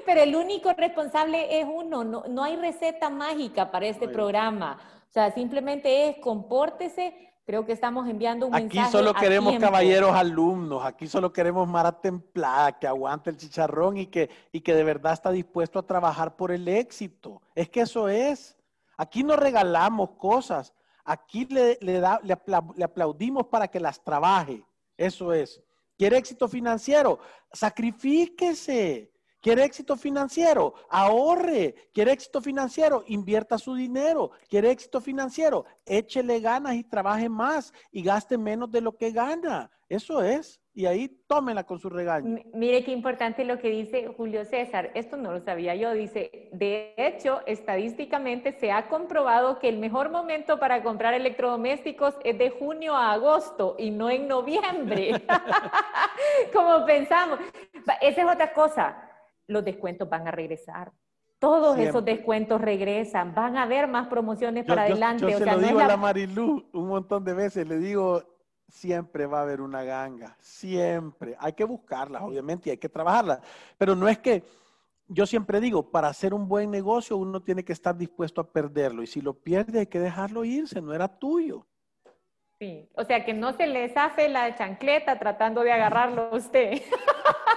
Pero 0.07 0.21
el 0.21 0.37
único 0.37 0.71
responsable 0.71 1.59
es 1.59 1.67
uno, 1.69 2.05
no, 2.05 2.23
no 2.29 2.43
hay 2.43 2.55
receta 2.55 3.09
mágica 3.09 3.69
para 3.69 3.87
este 3.87 4.07
programa. 4.07 4.79
O 5.09 5.11
sea, 5.11 5.33
simplemente 5.33 6.09
es 6.09 6.17
compórtese, 6.17 7.27
Creo 7.45 7.65
que 7.65 7.71
estamos 7.71 8.09
enviando 8.09 8.47
un 8.47 8.51
mensaje. 8.51 8.81
Aquí 8.81 8.91
solo 8.91 9.13
queremos 9.13 9.55
caballeros 9.57 10.13
alumnos, 10.13 10.83
aquí 10.83 11.07
solo 11.07 11.31
queremos 11.31 11.65
Mara 11.65 11.93
templada, 11.93 12.77
que 12.77 12.85
aguante 12.85 13.29
el 13.29 13.37
chicharrón 13.37 13.95
y 13.95 14.07
que, 14.07 14.29
y 14.51 14.59
que 14.59 14.73
de 14.73 14.83
verdad 14.83 15.13
está 15.13 15.31
dispuesto 15.31 15.79
a 15.79 15.87
trabajar 15.87 16.35
por 16.35 16.51
el 16.51 16.67
éxito. 16.67 17.41
Es 17.55 17.69
que 17.69 17.79
eso 17.79 18.09
es. 18.09 18.57
Aquí 18.97 19.23
no 19.23 19.37
regalamos 19.37 20.09
cosas, 20.17 20.73
aquí 21.05 21.45
le, 21.45 21.77
le, 21.79 22.01
da, 22.01 22.19
le, 22.21 22.37
le 22.75 22.83
aplaudimos 22.83 23.47
para 23.47 23.69
que 23.69 23.79
las 23.79 24.03
trabaje. 24.03 24.61
Eso 24.97 25.31
es. 25.31 25.63
¿Quiere 25.97 26.17
éxito 26.17 26.49
financiero? 26.49 27.17
Sacrifíquese. 27.53 29.09
¿Quiere 29.41 29.63
éxito 29.63 29.95
financiero? 29.95 30.73
Ahorre. 30.89 31.75
¿Quiere 31.93 32.11
éxito 32.11 32.41
financiero? 32.41 33.03
Invierta 33.07 33.57
su 33.57 33.75
dinero. 33.75 34.31
¿Quiere 34.49 34.71
éxito 34.71 34.99
financiero? 34.99 35.65
Échele 35.85 36.39
ganas 36.39 36.75
y 36.75 36.83
trabaje 36.83 37.29
más 37.29 37.71
y 37.91 38.01
gaste 38.01 38.37
menos 38.37 38.71
de 38.71 38.81
lo 38.81 38.97
que 38.97 39.11
gana. 39.11 39.71
Eso 39.89 40.21
es. 40.21 40.59
Y 40.73 40.85
ahí 40.85 41.07
tómela 41.27 41.63
con 41.63 41.79
su 41.79 41.89
regaño. 41.89 42.39
Mire 42.53 42.83
qué 42.83 42.91
importante 42.91 43.43
lo 43.45 43.57
que 43.57 43.69
dice 43.69 44.13
Julio 44.15 44.45
César. 44.45 44.91
Esto 44.93 45.17
no 45.17 45.31
lo 45.31 45.39
sabía 45.39 45.75
yo. 45.75 45.91
Dice, 45.93 46.49
de 46.51 46.93
hecho, 46.97 47.41
estadísticamente 47.47 48.51
se 48.59 48.71
ha 48.71 48.87
comprobado 48.87 49.59
que 49.59 49.69
el 49.69 49.77
mejor 49.77 50.11
momento 50.11 50.59
para 50.59 50.83
comprar 50.83 51.13
electrodomésticos 51.13 52.15
es 52.23 52.37
de 52.37 52.51
junio 52.51 52.95
a 52.95 53.13
agosto 53.13 53.75
y 53.79 53.89
no 53.91 54.09
en 54.09 54.27
noviembre. 54.27 55.23
Como 56.53 56.85
pensamos. 56.85 57.39
Esa 58.01 58.21
es 58.21 58.27
otra 58.27 58.53
cosa 58.53 59.06
los 59.47 59.65
descuentos 59.65 60.09
van 60.09 60.27
a 60.27 60.31
regresar. 60.31 60.91
Todos 61.39 61.77
esos 61.77 62.03
descuentos 62.03 62.59
regresan, 62.59 63.35
van 63.35 63.57
a 63.57 63.63
haber 63.63 63.87
más 63.87 64.07
promociones 64.07 64.65
para 64.65 64.83
adelante. 64.83 65.29
Yo 65.29 65.37
se 65.37 65.45
lo 65.45 65.59
digo 65.59 65.79
a 65.79 65.87
la 65.87 65.97
Marilu 65.97 66.67
un 66.73 66.87
montón 66.87 67.23
de 67.23 67.33
veces, 67.33 67.67
le 67.67 67.77
digo, 67.77 68.23
siempre 68.67 69.27
va 69.27 69.39
a 69.39 69.41
haber 69.43 69.61
una 69.61 69.83
ganga, 69.83 70.35
siempre. 70.39 71.35
Hay 71.39 71.53
que 71.53 71.63
buscarla, 71.63 72.23
obviamente, 72.23 72.69
y 72.69 72.71
hay 72.71 72.77
que 72.77 72.89
trabajarla. 72.89 73.39
Pero 73.77 73.95
no 73.95 74.07
es 74.07 74.17
que, 74.17 74.43
yo 75.07 75.27
siempre 75.27 75.61
digo, 75.61 75.91
para 75.91 76.07
hacer 76.07 76.33
un 76.33 76.47
buen 76.47 76.71
negocio 76.71 77.17
uno 77.17 77.41
tiene 77.41 77.63
que 77.63 77.73
estar 77.73 77.95
dispuesto 77.95 78.41
a 78.41 78.51
perderlo. 78.51 79.03
Y 79.03 79.07
si 79.07 79.21
lo 79.21 79.33
pierde 79.33 79.79
hay 79.79 79.87
que 79.87 79.99
dejarlo 79.99 80.43
irse, 80.43 80.81
no 80.81 80.91
era 80.93 81.07
tuyo. 81.07 81.67
Sí, 82.59 82.89
o 82.95 83.03
sea, 83.03 83.23
que 83.23 83.35
no 83.35 83.53
se 83.53 83.67
le 83.67 83.87
zafe 83.89 84.27
la 84.27 84.55
chancleta 84.55 85.19
tratando 85.19 85.61
de 85.61 85.71
agarrarlo 85.71 86.23
a 86.31 86.35
usted. 86.35 86.81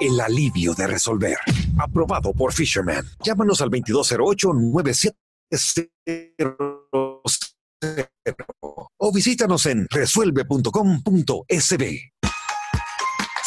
el 0.00 0.20
alivio 0.20 0.74
de 0.74 0.86
resolver. 0.86 1.38
Aprobado 1.78 2.32
por 2.32 2.52
Fisherman. 2.52 3.04
Llámanos 3.24 3.60
al 3.60 3.70
2208-9700 3.70 5.18
o 8.98 9.12
visítanos 9.12 9.66
en 9.66 9.88
resuelve.com.sb. 9.90 12.12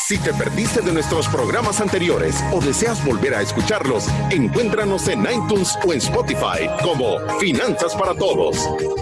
Si 0.08 0.18
te 0.18 0.34
perdiste 0.34 0.82
de 0.82 0.92
nuestros 0.92 1.28
programas 1.30 1.80
anteriores 1.80 2.44
o 2.54 2.60
deseas 2.60 3.06
volver 3.06 3.34
a 3.34 3.42
escucharlos, 3.42 4.08
encuéntranos 4.30 5.08
en 5.08 5.22
iTunes 5.22 5.78
o 5.88 5.94
en 5.94 6.00
Spotify 6.00 6.68
como 6.84 7.18
Finanzas 7.40 7.96
para 7.96 8.14
Todos. 8.14 8.58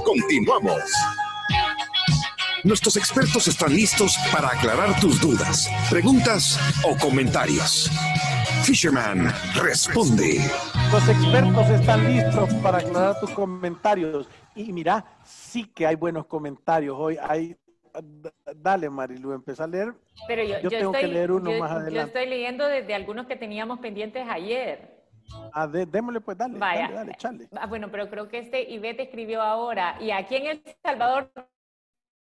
Continuamos. 0.06 0.84
Nuestros 2.64 2.98
expertos 2.98 3.48
están 3.48 3.74
listos 3.74 4.18
para 4.34 4.50
aclarar 4.50 5.00
tus 5.00 5.22
dudas, 5.22 5.70
preguntas 5.90 6.60
o 6.84 6.98
comentarios. 6.98 7.90
Fisherman 8.64 9.32
responde. 9.56 10.42
Los 10.92 11.08
expertos 11.08 11.70
están 11.70 12.06
listos 12.12 12.54
para 12.56 12.80
aclarar 12.80 13.20
tus 13.22 13.30
comentarios. 13.32 14.28
Y 14.56 14.74
mira, 14.74 15.06
sí 15.24 15.66
que 15.66 15.88
hay 15.88 15.96
buenos 15.96 16.26
comentarios 16.26 16.98
hoy. 17.00 17.18
Hay 17.22 17.56
Dale, 18.56 18.90
Marilu, 18.90 19.32
empieza 19.34 19.64
a 19.64 19.68
leer. 19.68 19.94
Pero 20.28 20.44
yo, 20.44 20.70
tengo 20.70 20.92
que 20.92 21.08
leer 21.08 21.32
uno 21.32 21.52
más 21.60 21.72
adelante. 21.72 21.96
Yo 21.96 22.02
estoy 22.02 22.28
leyendo 22.28 22.68
desde 22.68 22.94
algunos 22.94 23.26
que 23.26 23.36
teníamos 23.36 23.80
pendientes 23.80 24.26
ayer. 24.30 25.00
Ah, 25.54 25.68
démosle 25.68 26.22
pues, 26.22 26.38
dale, 26.38 26.58
Vaya. 26.58 26.90
dale, 26.92 27.16
dale, 27.22 27.50
Ah, 27.60 27.68
bueno, 27.68 27.90
pero 27.90 28.10
creo 28.10 28.28
que 28.28 28.40
este 28.40 28.70
Ivete 28.70 29.04
escribió 29.04 29.42
ahora. 29.42 29.98
Y 30.00 30.12
aquí 30.12 30.36
en 30.36 30.48
El 30.48 30.64
Salvador 30.84 31.32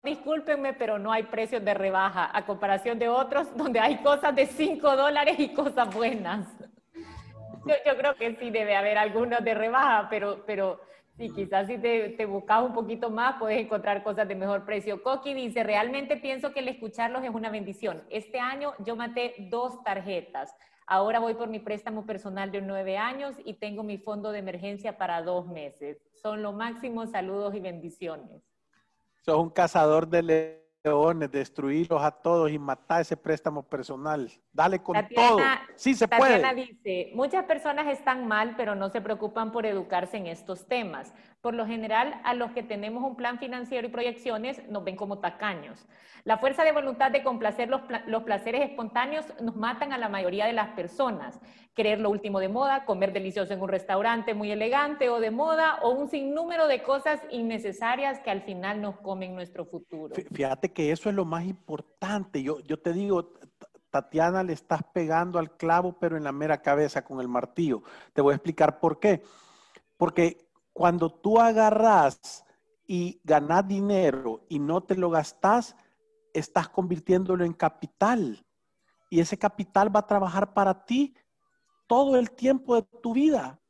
Discúlpenme, 0.03 0.75
pero 0.75 0.99
no 0.99 1.11
hay 1.11 1.25
precios 1.25 1.65
de 1.65 1.75
rebaja 1.75 2.31
a 2.33 2.47
comparación 2.47 2.99
de 2.99 3.09
otros 3.09 3.49
donde 3.57 3.81
hay 3.81 3.99
cosas 3.99 4.35
de 4.35 4.47
5 4.47 4.97
dólares 4.97 5.39
y 5.39 5.53
cosas 5.53 5.93
buenas. 5.95 6.47
Yo, 7.67 7.97
creo 7.97 8.15
que 8.15 8.35
sí 8.37 8.51
debe 8.51 8.77
haber 8.77 8.97
algunos 8.97 9.45
de 9.45 9.53
rebaja, 9.53 10.09
pero, 10.09 10.45
pero 10.47 10.81
sí, 11.17 11.31
quizás 11.35 11.67
si 11.67 11.77
te, 11.77 12.11
te 12.11 12.25
buscas 12.25 12.63
un 12.63 12.73
poquito 12.73 13.11
más 13.11 13.35
puedes 13.39 13.61
encontrar 13.61 14.03
cosas 14.03 14.27
de 14.29 14.37
mejor 14.37 14.65
precio. 14.65 15.03
Coqui 15.03 15.35
dice, 15.35 15.65
realmente 15.65 16.17
pienso 16.17 16.53
que 16.53 16.61
el 16.61 16.69
escucharlos 16.69 17.25
es 17.25 17.31
una 17.31 17.51
bendición. 17.51 18.05
Este 18.09 18.39
año 18.39 18.73
yo 18.79 18.97
maté 18.97 19.35
dos 19.51 19.83
tarjetas. 19.83 20.55
Ahora 20.87 21.19
voy 21.19 21.35
por 21.35 21.49
mi 21.49 21.59
préstamo 21.59 22.07
personal 22.07 22.51
de 22.51 22.63
nueve 22.63 22.97
años 22.97 23.35
y 23.45 23.55
tengo 23.55 23.83
mi 23.83 23.99
fondo 23.99 24.33
de 24.33 24.39
emergencia 24.39 24.97
para 24.97 25.21
dos 25.21 25.47
meses. 25.49 26.01
Son 26.15 26.41
lo 26.41 26.53
máximo. 26.53 27.07
Saludos 27.07 27.55
y 27.55 27.61
bendiciones 27.61 28.48
sos 29.21 29.37
un 29.37 29.51
cazador 29.51 30.09
de 30.09 30.65
leones, 30.85 31.31
destruirlos 31.31 32.03
a 32.03 32.11
todos 32.11 32.51
y 32.51 32.59
matar 32.59 33.03
ese 33.03 33.17
préstamo 33.17 33.63
personal. 33.63 34.31
Dale 34.53 34.83
con 34.83 34.97
todo. 35.15 35.39
Sí 35.75 35.95
se 35.95 36.09
Tatiana 36.09 36.51
puede. 36.51 36.67
dice, 36.67 37.11
muchas 37.15 37.45
personas 37.45 37.87
están 37.89 38.27
mal, 38.27 38.55
pero 38.57 38.75
no 38.75 38.89
se 38.89 39.01
preocupan 39.01 39.53
por 39.53 39.67
educarse 39.67 40.17
en 40.17 40.27
estos 40.27 40.67
temas. 40.67 41.13
Por 41.41 41.55
lo 41.55 41.67
general, 41.67 42.21
a 42.25 42.35
los 42.35 42.51
que 42.51 42.65
tenemos 42.65 43.05
un 43.05 43.15
plan 43.15 43.39
financiero 43.39 43.87
y 43.87 43.91
proyecciones 43.91 44.61
nos 44.69 44.83
ven 44.83 44.97
como 44.97 45.21
tacaños. 45.21 45.87
La 46.25 46.39
fuerza 46.39 46.65
de 46.65 46.73
voluntad 46.73 47.13
de 47.13 47.23
complacer 47.23 47.69
los, 47.69 47.83
los 48.07 48.25
placeres 48.25 48.69
espontáneos 48.69 49.25
nos 49.41 49.55
matan 49.55 49.93
a 49.93 49.99
la 49.99 50.09
mayoría 50.09 50.47
de 50.47 50.53
las 50.53 50.71
personas. 50.71 51.39
Querer 51.75 52.01
lo 52.01 52.11
último 52.11 52.41
de 52.41 52.49
moda, 52.49 52.85
comer 52.85 53.13
delicioso 53.13 53.53
en 53.55 53.63
un 53.63 53.69
restaurante 53.69 54.35
muy 54.35 54.51
elegante 54.51 55.09
o 55.11 55.21
de 55.21 55.31
moda, 55.31 55.79
o 55.83 55.91
un 55.91 56.09
sinnúmero 56.09 56.67
de 56.67 56.83
cosas 56.83 57.21
innecesarias 57.31 58.19
que 58.19 58.31
al 58.31 58.43
final 58.43 58.81
nos 58.81 58.97
comen 58.97 59.37
nuestro 59.37 59.65
futuro. 59.65 60.17
Fíjate 60.33 60.73
que 60.73 60.91
eso 60.91 61.09
es 61.09 61.15
lo 61.15 61.25
más 61.25 61.45
importante. 61.45 62.43
Yo, 62.43 62.59
yo 62.61 62.81
te 62.81 62.93
digo, 62.93 63.33
Tatiana, 63.91 64.43
le 64.43 64.55
estás 64.55 64.83
pegando 64.93 65.39
al 65.39 65.57
clavo, 65.57 65.97
pero 66.01 66.17
en 66.17 66.25
la 66.25 66.33
mera 66.33 66.61
cabeza 66.63 67.05
con 67.05 67.21
el 67.21 67.29
martillo. 67.29 67.85
Te 68.13 68.23
voy 68.23 68.33
a 68.33 68.37
explicar 68.37 68.81
por 68.81 68.99
qué. 68.99 69.23
Porque 69.97 70.48
cuando 70.79 71.11
tú 71.11 71.41
agarras 71.41 72.45
y 72.87 73.21
ganas 73.25 73.67
dinero 73.67 74.47
y 74.49 74.61
no 74.61 74.81
te 74.81 74.95
lo 74.95 75.11
gastas, 75.11 75.75
estás 76.33 76.69
convirtiéndolo 76.69 77.45
en 77.45 77.53
capital. 77.53 78.47
Y 79.11 79.19
ese 79.19 79.37
capital 79.37 79.93
va 79.95 79.99
a 79.99 80.07
trabajar 80.07 80.55
para 80.55 80.85
ti 80.85 81.17
todo 81.89 82.17
el 82.17 82.31
tiempo 82.31 82.77
de 82.77 82.83
tu 83.03 83.13
vida. 83.13 83.61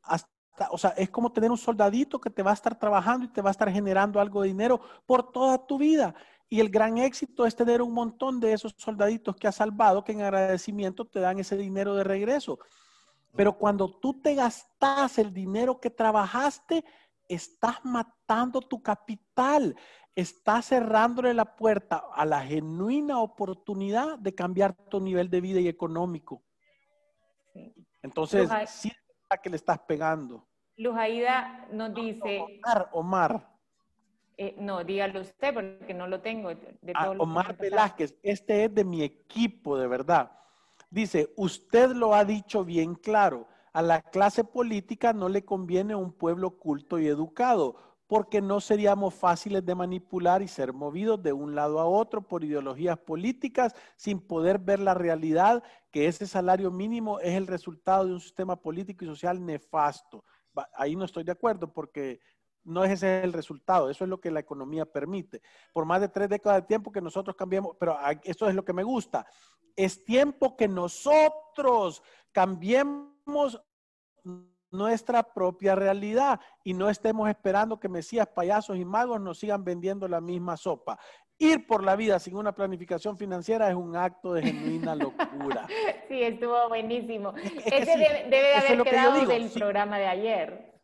o 0.70 0.76
sea, 0.76 0.90
es 0.98 1.08
como 1.08 1.32
tener 1.32 1.50
un 1.50 1.56
soldadito 1.56 2.20
que 2.20 2.28
te 2.28 2.42
va 2.42 2.50
a 2.50 2.54
estar 2.54 2.78
trabajando 2.78 3.24
y 3.24 3.32
te 3.32 3.40
va 3.40 3.48
a 3.48 3.52
estar 3.52 3.70
generando 3.70 4.20
algo 4.20 4.42
de 4.42 4.48
dinero 4.48 4.78
por 5.06 5.32
toda 5.32 5.66
tu 5.66 5.78
vida. 5.78 6.14
Y 6.50 6.60
el 6.60 6.68
gran 6.68 6.98
éxito 6.98 7.46
es 7.46 7.56
tener 7.56 7.80
un 7.80 7.94
montón 7.94 8.38
de 8.38 8.52
esos 8.52 8.74
soldaditos 8.76 9.34
que 9.34 9.48
has 9.48 9.54
salvado, 9.54 10.04
que 10.04 10.12
en 10.12 10.20
agradecimiento 10.20 11.06
te 11.06 11.20
dan 11.20 11.38
ese 11.38 11.56
dinero 11.56 11.94
de 11.94 12.04
regreso. 12.04 12.58
Pero 13.38 13.56
cuando 13.56 14.00
tú 14.00 14.20
te 14.20 14.34
gastas 14.34 15.16
el 15.16 15.32
dinero 15.32 15.78
que 15.78 15.90
trabajaste, 15.90 16.84
estás 17.28 17.76
matando 17.84 18.60
tu 18.60 18.82
capital, 18.82 19.76
estás 20.16 20.66
cerrándole 20.66 21.32
la 21.32 21.54
puerta 21.54 22.02
a 22.16 22.26
la 22.26 22.40
genuina 22.40 23.20
oportunidad 23.20 24.18
de 24.18 24.34
cambiar 24.34 24.74
tu 24.88 24.98
nivel 24.98 25.30
de 25.30 25.40
vida 25.40 25.60
y 25.60 25.68
económico. 25.68 26.42
Entonces, 28.02 28.50
sí 28.66 28.90
es 29.30 29.40
que 29.40 29.50
le 29.50 29.54
estás 29.54 29.78
pegando. 29.86 30.44
Lujaida 30.76 31.68
nos 31.70 31.94
dice... 31.94 32.40
Omar, 32.40 32.88
Omar. 32.90 33.48
Eh, 34.36 34.56
no, 34.58 34.82
dígalo 34.82 35.20
usted 35.20 35.54
porque 35.54 35.94
no 35.94 36.08
lo 36.08 36.20
tengo. 36.20 36.50
Ah, 36.92 37.10
Omar 37.16 37.56
Velázquez, 37.56 38.18
este 38.20 38.64
es 38.64 38.74
de 38.74 38.82
mi 38.82 39.04
equipo, 39.04 39.78
de 39.78 39.86
verdad. 39.86 40.32
Dice, 40.90 41.32
usted 41.36 41.90
lo 41.90 42.14
ha 42.14 42.24
dicho 42.24 42.64
bien 42.64 42.94
claro, 42.94 43.46
a 43.72 43.82
la 43.82 44.00
clase 44.00 44.42
política 44.42 45.12
no 45.12 45.28
le 45.28 45.44
conviene 45.44 45.94
un 45.94 46.12
pueblo 46.12 46.58
culto 46.58 46.98
y 46.98 47.06
educado, 47.06 47.76
porque 48.06 48.40
no 48.40 48.58
seríamos 48.60 49.14
fáciles 49.14 49.64
de 49.66 49.74
manipular 49.74 50.40
y 50.40 50.48
ser 50.48 50.72
movidos 50.72 51.22
de 51.22 51.34
un 51.34 51.54
lado 51.54 51.78
a 51.78 51.84
otro 51.84 52.22
por 52.22 52.42
ideologías 52.42 52.98
políticas 52.98 53.74
sin 53.96 54.18
poder 54.18 54.58
ver 54.58 54.80
la 54.80 54.94
realidad 54.94 55.62
que 55.90 56.06
ese 56.06 56.26
salario 56.26 56.70
mínimo 56.70 57.20
es 57.20 57.34
el 57.34 57.46
resultado 57.46 58.06
de 58.06 58.14
un 58.14 58.20
sistema 58.20 58.56
político 58.56 59.04
y 59.04 59.08
social 59.08 59.44
nefasto. 59.44 60.24
Ahí 60.74 60.96
no 60.96 61.04
estoy 61.04 61.22
de 61.22 61.32
acuerdo 61.32 61.70
porque 61.70 62.18
no 62.64 62.82
es 62.82 62.92
ese 62.92 63.22
el 63.22 63.32
resultado, 63.34 63.90
eso 63.90 64.04
es 64.04 64.10
lo 64.10 64.20
que 64.20 64.30
la 64.30 64.40
economía 64.40 64.86
permite. 64.86 65.42
Por 65.72 65.84
más 65.84 66.00
de 66.00 66.08
tres 66.08 66.30
décadas 66.30 66.62
de 66.62 66.66
tiempo 66.66 66.90
que 66.90 67.00
nosotros 67.02 67.36
cambiemos, 67.36 67.76
pero 67.78 67.96
esto 68.24 68.48
es 68.48 68.54
lo 68.54 68.64
que 68.64 68.72
me 68.72 68.82
gusta. 68.82 69.26
Es 69.78 70.04
tiempo 70.04 70.56
que 70.56 70.66
nosotros 70.66 72.02
cambiemos 72.32 73.62
nuestra 74.72 75.22
propia 75.22 75.76
realidad 75.76 76.40
y 76.64 76.74
no 76.74 76.90
estemos 76.90 77.28
esperando 77.28 77.78
que 77.78 77.88
mesías, 77.88 78.26
payasos 78.26 78.76
y 78.76 78.84
magos 78.84 79.20
nos 79.20 79.38
sigan 79.38 79.62
vendiendo 79.62 80.08
la 80.08 80.20
misma 80.20 80.56
sopa. 80.56 80.98
Ir 81.38 81.64
por 81.68 81.84
la 81.84 81.94
vida 81.94 82.18
sin 82.18 82.34
una 82.34 82.52
planificación 82.52 83.16
financiera 83.16 83.68
es 83.68 83.76
un 83.76 83.94
acto 83.94 84.34
de 84.34 84.42
genuina 84.42 84.96
locura. 84.96 85.68
Sí, 86.08 86.22
estuvo 86.22 86.68
buenísimo. 86.68 87.34
Ese 87.36 87.96
debe, 87.96 88.28
de 88.30 88.54
haber 88.54 88.82
quedado 88.82 89.26
del 89.26 89.48
programa 89.50 89.98
de 89.98 90.06
ayer. 90.06 90.80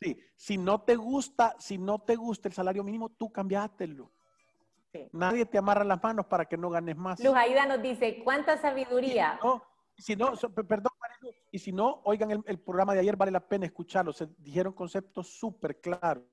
Sí, 0.00 0.18
si 0.36 0.56
no 0.56 0.80
te 0.80 0.96
gusta, 0.96 1.54
si 1.58 1.76
no 1.76 1.98
te 1.98 2.16
gusta 2.16 2.48
el 2.48 2.54
salario 2.54 2.82
mínimo, 2.82 3.10
tú 3.10 3.30
cambiátelo. 3.30 4.10
Nadie 5.12 5.46
te 5.46 5.58
amarra 5.58 5.84
las 5.84 6.02
manos 6.02 6.26
para 6.26 6.44
que 6.44 6.56
no 6.56 6.70
ganes 6.70 6.96
más. 6.96 7.20
Luz 7.20 7.34
Aida 7.34 7.66
nos 7.66 7.82
dice, 7.82 8.20
¿cuánta 8.24 8.56
sabiduría? 8.56 9.38
Y 9.96 10.02
si 10.02 10.16
no, 10.16 10.32
perdón, 10.66 10.92
y 11.50 11.58
si 11.58 11.72
no, 11.72 12.00
oigan 12.04 12.30
el, 12.46 12.58
programa 12.58 12.94
de 12.94 13.00
ayer, 13.00 13.16
vale 13.16 13.32
la 13.32 13.46
pena 13.46 13.66
escucharlo. 13.66 14.12
Se 14.12 14.26
dijeron 14.38 14.72
conceptos 14.72 15.28
súper 15.28 15.80
claros. 15.80 16.24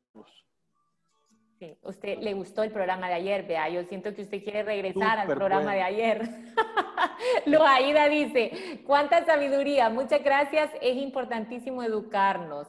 Sí, 1.59 1.75
usted 1.81 2.19
le 2.19 2.33
gustó 2.35 2.61
el 2.61 2.71
programa 2.71 3.07
de 3.07 3.15
ayer, 3.15 3.47
vea, 3.47 3.67
yo 3.67 3.83
siento 3.85 4.13
que 4.13 4.21
usted 4.21 4.43
quiere 4.43 4.61
regresar 4.61 5.17
al 5.17 5.27
programa 5.27 5.73
de 5.73 5.81
ayer. 5.81 6.21
Luz 7.47 7.61
Aida 7.61 8.07
dice, 8.07 8.83
cuánta 8.85 9.25
sabiduría, 9.25 9.89
muchas 9.89 10.23
gracias, 10.23 10.69
es 10.81 10.97
importantísimo 10.97 11.81
educarnos 11.81 12.67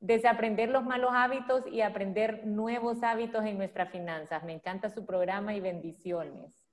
desaprender 0.00 0.68
los 0.68 0.84
malos 0.84 1.10
hábitos 1.12 1.64
y 1.70 1.80
aprender 1.80 2.46
nuevos 2.46 3.02
hábitos 3.02 3.44
en 3.44 3.58
nuestras 3.58 3.90
finanzas. 3.90 4.44
Me 4.44 4.52
encanta 4.52 4.90
su 4.90 5.04
programa 5.04 5.54
y 5.54 5.60
bendiciones. 5.60 6.68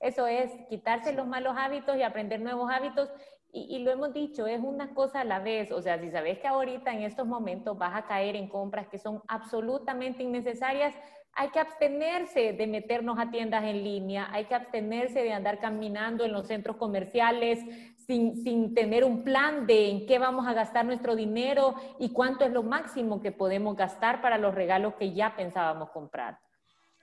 Eso 0.00 0.26
es, 0.26 0.50
quitarse 0.68 1.12
los 1.12 1.26
malos 1.26 1.54
hábitos 1.56 1.96
y 1.96 2.02
aprender 2.02 2.40
nuevos 2.40 2.70
hábitos. 2.70 3.08
Y, 3.54 3.80
lo 3.80 3.90
hemos 3.90 4.14
dicho, 4.14 4.46
es 4.46 4.60
una 4.60 4.94
cosa 4.94 5.20
a 5.20 5.24
la 5.24 5.38
vez. 5.38 5.70
O 5.70 5.82
sea, 5.82 6.00
si 6.00 6.10
sabes 6.10 6.38
que 6.38 6.48
ahorita 6.48 6.92
en 6.92 7.02
estos 7.02 7.26
momentos 7.26 7.78
vas 7.78 7.94
a 7.94 8.06
caer 8.06 8.34
en 8.34 8.48
compras 8.48 8.88
que 8.88 8.98
son 8.98 9.22
absolutamente 9.28 10.22
innecesarias, 10.22 10.94
hay 11.34 11.50
que 11.50 11.60
abstenerse 11.60 12.52
de 12.52 12.66
meternos 12.66 13.18
a 13.18 13.30
tiendas 13.30 13.64
en 13.64 13.84
línea, 13.84 14.28
hay 14.32 14.46
que 14.46 14.54
abstenerse 14.54 15.22
de 15.22 15.32
andar 15.32 15.60
caminando 15.60 16.24
en 16.24 16.32
los 16.32 16.46
centros 16.46 16.76
comerciales 16.76 17.60
sin, 18.42 18.74
tener 18.74 19.04
un 19.04 19.24
plan 19.24 19.66
de 19.66 19.90
en 19.90 20.06
qué 20.06 20.18
vamos 20.18 20.46
a 20.46 20.52
gastar 20.52 20.84
nuestro 20.84 21.16
dinero 21.16 21.74
y 21.98 22.10
cuánto 22.10 22.44
es 22.44 22.52
lo 22.52 22.62
máximo 22.62 23.20
que 23.20 23.32
podemos 23.32 23.76
gastar 23.76 24.20
para 24.20 24.38
los 24.38 24.54
regalos 24.54 24.94
que 24.94 25.12
ya 25.12 25.34
pensábamos 25.36 25.90
comprar. 25.90 26.38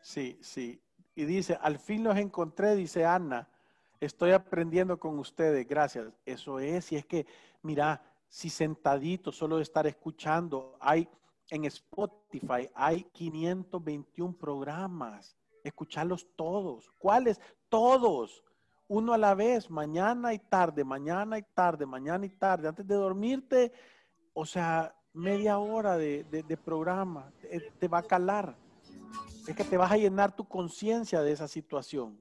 Sí, 0.01 0.37
sí. 0.41 0.81
Y 1.15 1.25
dice, 1.25 1.57
al 1.61 1.79
fin 1.79 2.03
los 2.03 2.17
encontré, 2.17 2.75
dice 2.75 3.05
Ana, 3.05 3.49
estoy 3.99 4.31
aprendiendo 4.31 4.99
con 4.99 5.19
ustedes, 5.19 5.67
gracias. 5.67 6.07
Eso 6.25 6.59
es, 6.59 6.91
y 6.91 6.95
es 6.95 7.05
que, 7.05 7.25
mira, 7.61 8.01
si 8.27 8.49
sentadito, 8.49 9.31
solo 9.31 9.57
de 9.57 9.63
estar 9.63 9.87
escuchando, 9.87 10.77
hay 10.79 11.09
en 11.49 11.65
Spotify 11.65 12.69
hay 12.75 13.03
521 13.11 14.37
programas. 14.37 15.35
Escucharlos 15.63 16.27
todos. 16.35 16.91
¿Cuáles? 16.97 17.39
Todos. 17.67 18.43
Uno 18.89 19.13
a 19.13 19.19
la 19.19 19.35
vez, 19.35 19.69
mañana 19.69 20.33
y 20.33 20.39
tarde, 20.39 20.83
mañana 20.83 21.37
y 21.37 21.43
tarde, 21.43 21.85
mañana 21.85 22.25
y 22.25 22.29
tarde. 22.29 22.67
Antes 22.67 22.87
de 22.87 22.95
dormirte, 22.95 23.71
o 24.33 24.45
sea, 24.45 24.95
media 25.13 25.59
hora 25.59 25.95
de, 25.95 26.59
programa. 26.65 27.31
Te, 27.79 27.87
va 27.87 27.99
a 27.99 28.03
calar. 28.03 28.55
Es 29.47 29.55
que 29.55 29.63
te 29.63 29.77
vas 29.77 29.91
a 29.91 29.97
llenar 29.97 30.35
tu 30.35 30.43
conciencia 30.43 31.21
de 31.21 31.31
esa 31.31 31.47
situación. 31.47 32.19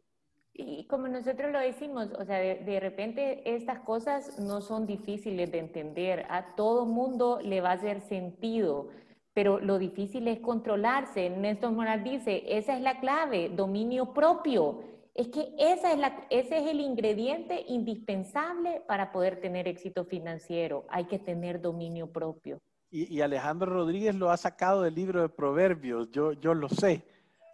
Y 0.53 0.85
como 0.89 1.09
nosotros 1.09 1.51
lo 1.53 1.59
decimos, 1.59 2.11
o 2.19 2.25
sea, 2.27 2.37
de, 2.37 2.57
de, 2.57 2.81
repente 2.81 3.55
estas 3.55 3.81
cosas 3.81 4.39
no 4.39 4.61
son 4.61 4.87
difíciles 4.87 5.51
de 5.51 5.61
entender. 5.61 6.27
A 6.29 6.55
todo 6.55 6.85
mundo 6.85 7.41
le 7.43 7.63
va 7.63 7.71
a 7.71 7.75
hacer 7.75 8.03
sentido 8.03 8.91
pero 9.39 9.61
lo 9.61 9.79
difícil 9.79 10.27
es 10.27 10.41
controlarse. 10.41 11.31
Néstor 11.31 11.71
Moral 11.71 12.03
dice, 12.03 12.43
esa 12.49 12.75
es 12.75 12.83
la 12.83 12.99
clave, 12.99 13.51
dominio 13.51 14.13
propio. 14.13 14.81
Es 15.19 15.27
que 15.31 15.53
esa 15.59 15.93
es 15.93 16.13
ese 16.31 16.59
es 16.59 16.67
el 16.69 16.79
ingrediente 16.79 17.65
indispensable 17.67 18.83
para 18.87 19.11
poder 19.11 19.41
tener 19.41 19.67
éxito 19.67 20.05
financiero. 20.05 20.87
Hay 20.89 21.07
que 21.07 21.19
tener 21.19 21.61
dominio 21.61 22.13
propio. 22.13 22.61
Y, 22.89 23.21
Alejandro 23.21 23.73
Rodríguez 23.73 24.15
lo 24.15 24.31
ha 24.31 24.37
sacado 24.37 24.83
del 24.83 24.95
libro 24.95 25.21
de 25.21 25.29
Proverbios, 25.29 26.09
yo, 26.13 26.35
yo 26.35 26.55
lo 26.55 26.69
sé, 26.69 27.05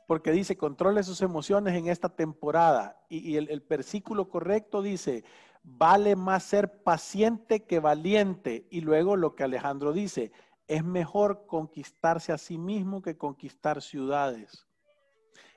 porque 0.07 0.31
dice, 0.31 0.59
controle 0.59 1.03
sus 1.03 1.23
emociones 1.23 1.75
en 1.75 1.89
esta 1.89 2.11
temporada. 2.11 3.03
Y, 3.09 3.37
el, 3.37 3.49
el 3.49 3.61
versículo 3.61 4.29
correcto 4.29 4.83
dice, 4.83 5.25
vale 5.63 6.17
más 6.17 6.43
ser 6.43 6.83
paciente 6.83 7.65
que 7.65 7.81
valiente. 7.81 8.67
Y 8.71 8.83
luego 8.83 9.17
lo 9.17 9.35
que 9.35 9.43
Alejandro 9.43 9.95
dice, 9.95 10.33
es 10.69 10.85
mejor 10.85 11.47
conquistarse 11.47 12.31
a 12.31 12.37
sí 12.37 12.59
mismo 12.59 13.01
que 13.01 13.17
conquistar 13.17 13.81
ciudades. 13.81 14.69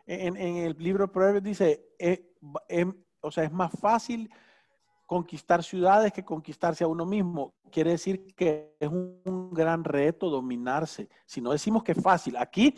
En, 0.08 0.38
el 0.38 0.76
libro 0.80 1.12
Proverbios 1.12 1.44
dice, 1.44 1.90
eh, 2.00 2.32
em, 2.70 2.94
o 3.20 3.30
sea, 3.30 3.44
es 3.44 3.52
más 3.52 3.72
fácil 3.78 4.30
conquistar 5.06 5.64
ciudades 5.64 6.14
que 6.14 6.24
conquistarse 6.24 6.86
a 6.86 6.88
uno 6.88 7.06
mismo. 7.06 7.56
Quiere 7.72 7.92
decir 7.92 8.34
que 8.34 8.76
es 8.80 8.90
un, 8.90 9.52
gran 9.52 9.84
reto 9.84 10.30
dominarse. 10.30 11.10
Si 11.26 11.42
no 11.42 11.52
decimos 11.52 11.84
que 11.84 11.92
es 11.92 12.02
fácil, 12.02 12.38
aquí 12.38 12.74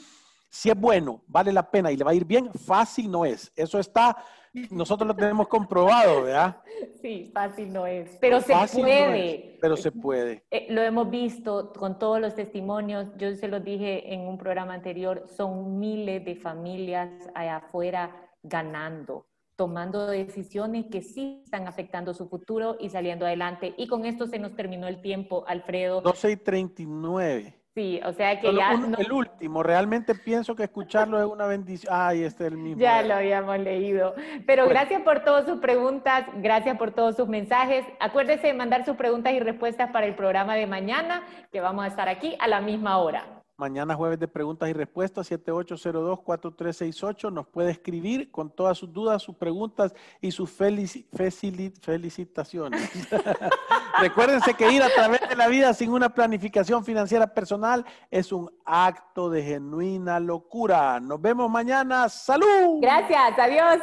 Si 0.49 0.69
es 0.69 0.79
bueno, 0.79 1.21
vale 1.27 1.53
la 1.53 1.69
pena 1.69 1.91
y 1.91 1.97
le 1.97 2.03
va 2.03 2.11
a 2.11 2.15
ir 2.15 2.25
bien, 2.25 2.51
fácil 2.53 3.11
no 3.11 3.23
es. 3.23 3.51
Eso 3.55 3.79
está, 3.79 4.17
nosotros 4.71 5.07
lo 5.07 5.15
tenemos 5.15 5.47
comprobado, 5.47 6.23
¿verdad? 6.23 6.57
Sí, 7.01 7.31
fácil 7.33 7.71
no 7.71 7.85
es, 7.87 8.17
pero 8.19 8.41
se 8.41 8.53
puede. 8.53 9.57
pero 9.61 9.77
se 9.77 9.91
puede. 9.91 10.43
Eh, 10.51 10.67
lo 10.69 10.81
hemos 10.81 11.09
visto 11.09 11.71
con 11.73 11.97
todos 11.97 12.19
los 12.19 12.35
testimonios, 12.35 13.07
yo 13.17 13.33
se 13.35 13.47
los 13.47 13.63
dije 13.63 14.13
en 14.13 14.21
un 14.21 14.37
programa 14.37 14.73
anterior, 14.73 15.25
son 15.29 15.79
miles 15.79 16.25
de 16.25 16.35
familias 16.35 17.09
allá 17.35 17.57
afuera 17.57 18.15
ganando 18.43 19.25
tomando 19.59 20.07
decisiones 20.07 20.85
que 20.85 21.01
sí 21.01 21.41
están 21.43 21.67
afectando 21.67 22.13
su 22.13 22.29
futuro 22.29 22.77
y 22.79 22.87
saliendo 22.87 23.25
adelante. 23.25 23.73
Y 23.75 23.87
con 23.87 24.05
esto 24.05 24.25
se 24.25 24.39
nos 24.39 24.55
terminó 24.55 24.87
el 24.87 25.01
tiempo, 25.01 25.43
Alfredo. 25.47 25.99
12 25.99 26.31
y 26.31 26.37
39. 26.37 27.58
Sí, 27.79 28.01
o 28.03 28.11
sea 28.11 28.37
que 28.41 28.53
ya... 28.53 28.73
El 28.97 29.09
último, 29.13 29.63
realmente 29.63 30.13
pienso 30.13 30.53
que 30.53 30.63
escucharlo 30.63 31.17
es 31.17 31.25
una 31.25 31.45
bendición. 31.45 31.93
Ay, 31.95 32.23
este 32.23 32.45
es 32.45 32.51
el 32.51 32.57
mismo. 32.57 32.81
Ya 32.81 33.01
lo 33.03 33.13
habíamos 33.13 33.57
leído. 33.57 34.15
Pero 34.45 34.67
gracias 34.67 35.01
por 35.03 35.21
todas 35.23 35.45
sus 35.45 35.61
preguntas, 35.61 36.25
gracias 36.39 36.77
por 36.77 36.91
todos 36.91 37.15
sus 37.15 37.29
mensajes. 37.29 37.85
Acuérdese 38.01 38.47
de 38.47 38.53
mandar 38.53 38.83
sus 38.83 38.97
preguntas 38.97 39.31
y 39.31 39.39
respuestas 39.39 39.91
para 39.91 40.07
el 40.07 40.15
programa 40.15 40.55
de 40.55 40.67
mañana, 40.67 41.23
que 41.53 41.61
vamos 41.61 41.85
a 41.85 41.87
estar 41.87 42.09
aquí 42.09 42.35
a 42.41 42.49
la 42.49 42.59
misma 42.59 42.97
hora. 42.97 43.38
Mañana 43.59 43.93
jueves 43.93 44.17
de 44.17 44.27
preguntas 44.29 44.69
y 44.69 44.73
respuestas, 44.73 45.29
7802-4368. 45.29 47.29
Nos 47.29 47.45
puede 47.45 47.71
escribir 47.71 48.31
con 48.31 48.49
todas 48.49 48.77
sus 48.77 48.93
dudas, 48.93 49.21
sus 49.21 49.35
preguntas 49.35 49.93
y 50.21 50.31
sus 50.31 50.49
felicitaciones. 50.49 52.89
Recuérdense 53.99 54.53
que 54.53 54.71
ir 54.71 54.81
a 54.81 54.87
través 54.87 55.27
de 55.27 55.35
la 55.35 55.49
vida 55.49 55.73
sin 55.73 55.91
una 55.91 56.07
planificación 56.07 56.85
financiera 56.85 57.27
personal 57.27 57.85
es 58.09 58.31
un 58.31 58.49
acto 58.63 59.29
de 59.29 59.43
genuina 59.43 60.21
locura. 60.21 61.01
Nos 61.01 61.21
vemos 61.21 61.51
mañana. 61.51 62.07
¡Salud! 62.07 62.79
Gracias, 62.79 63.37
adiós. 63.37 63.81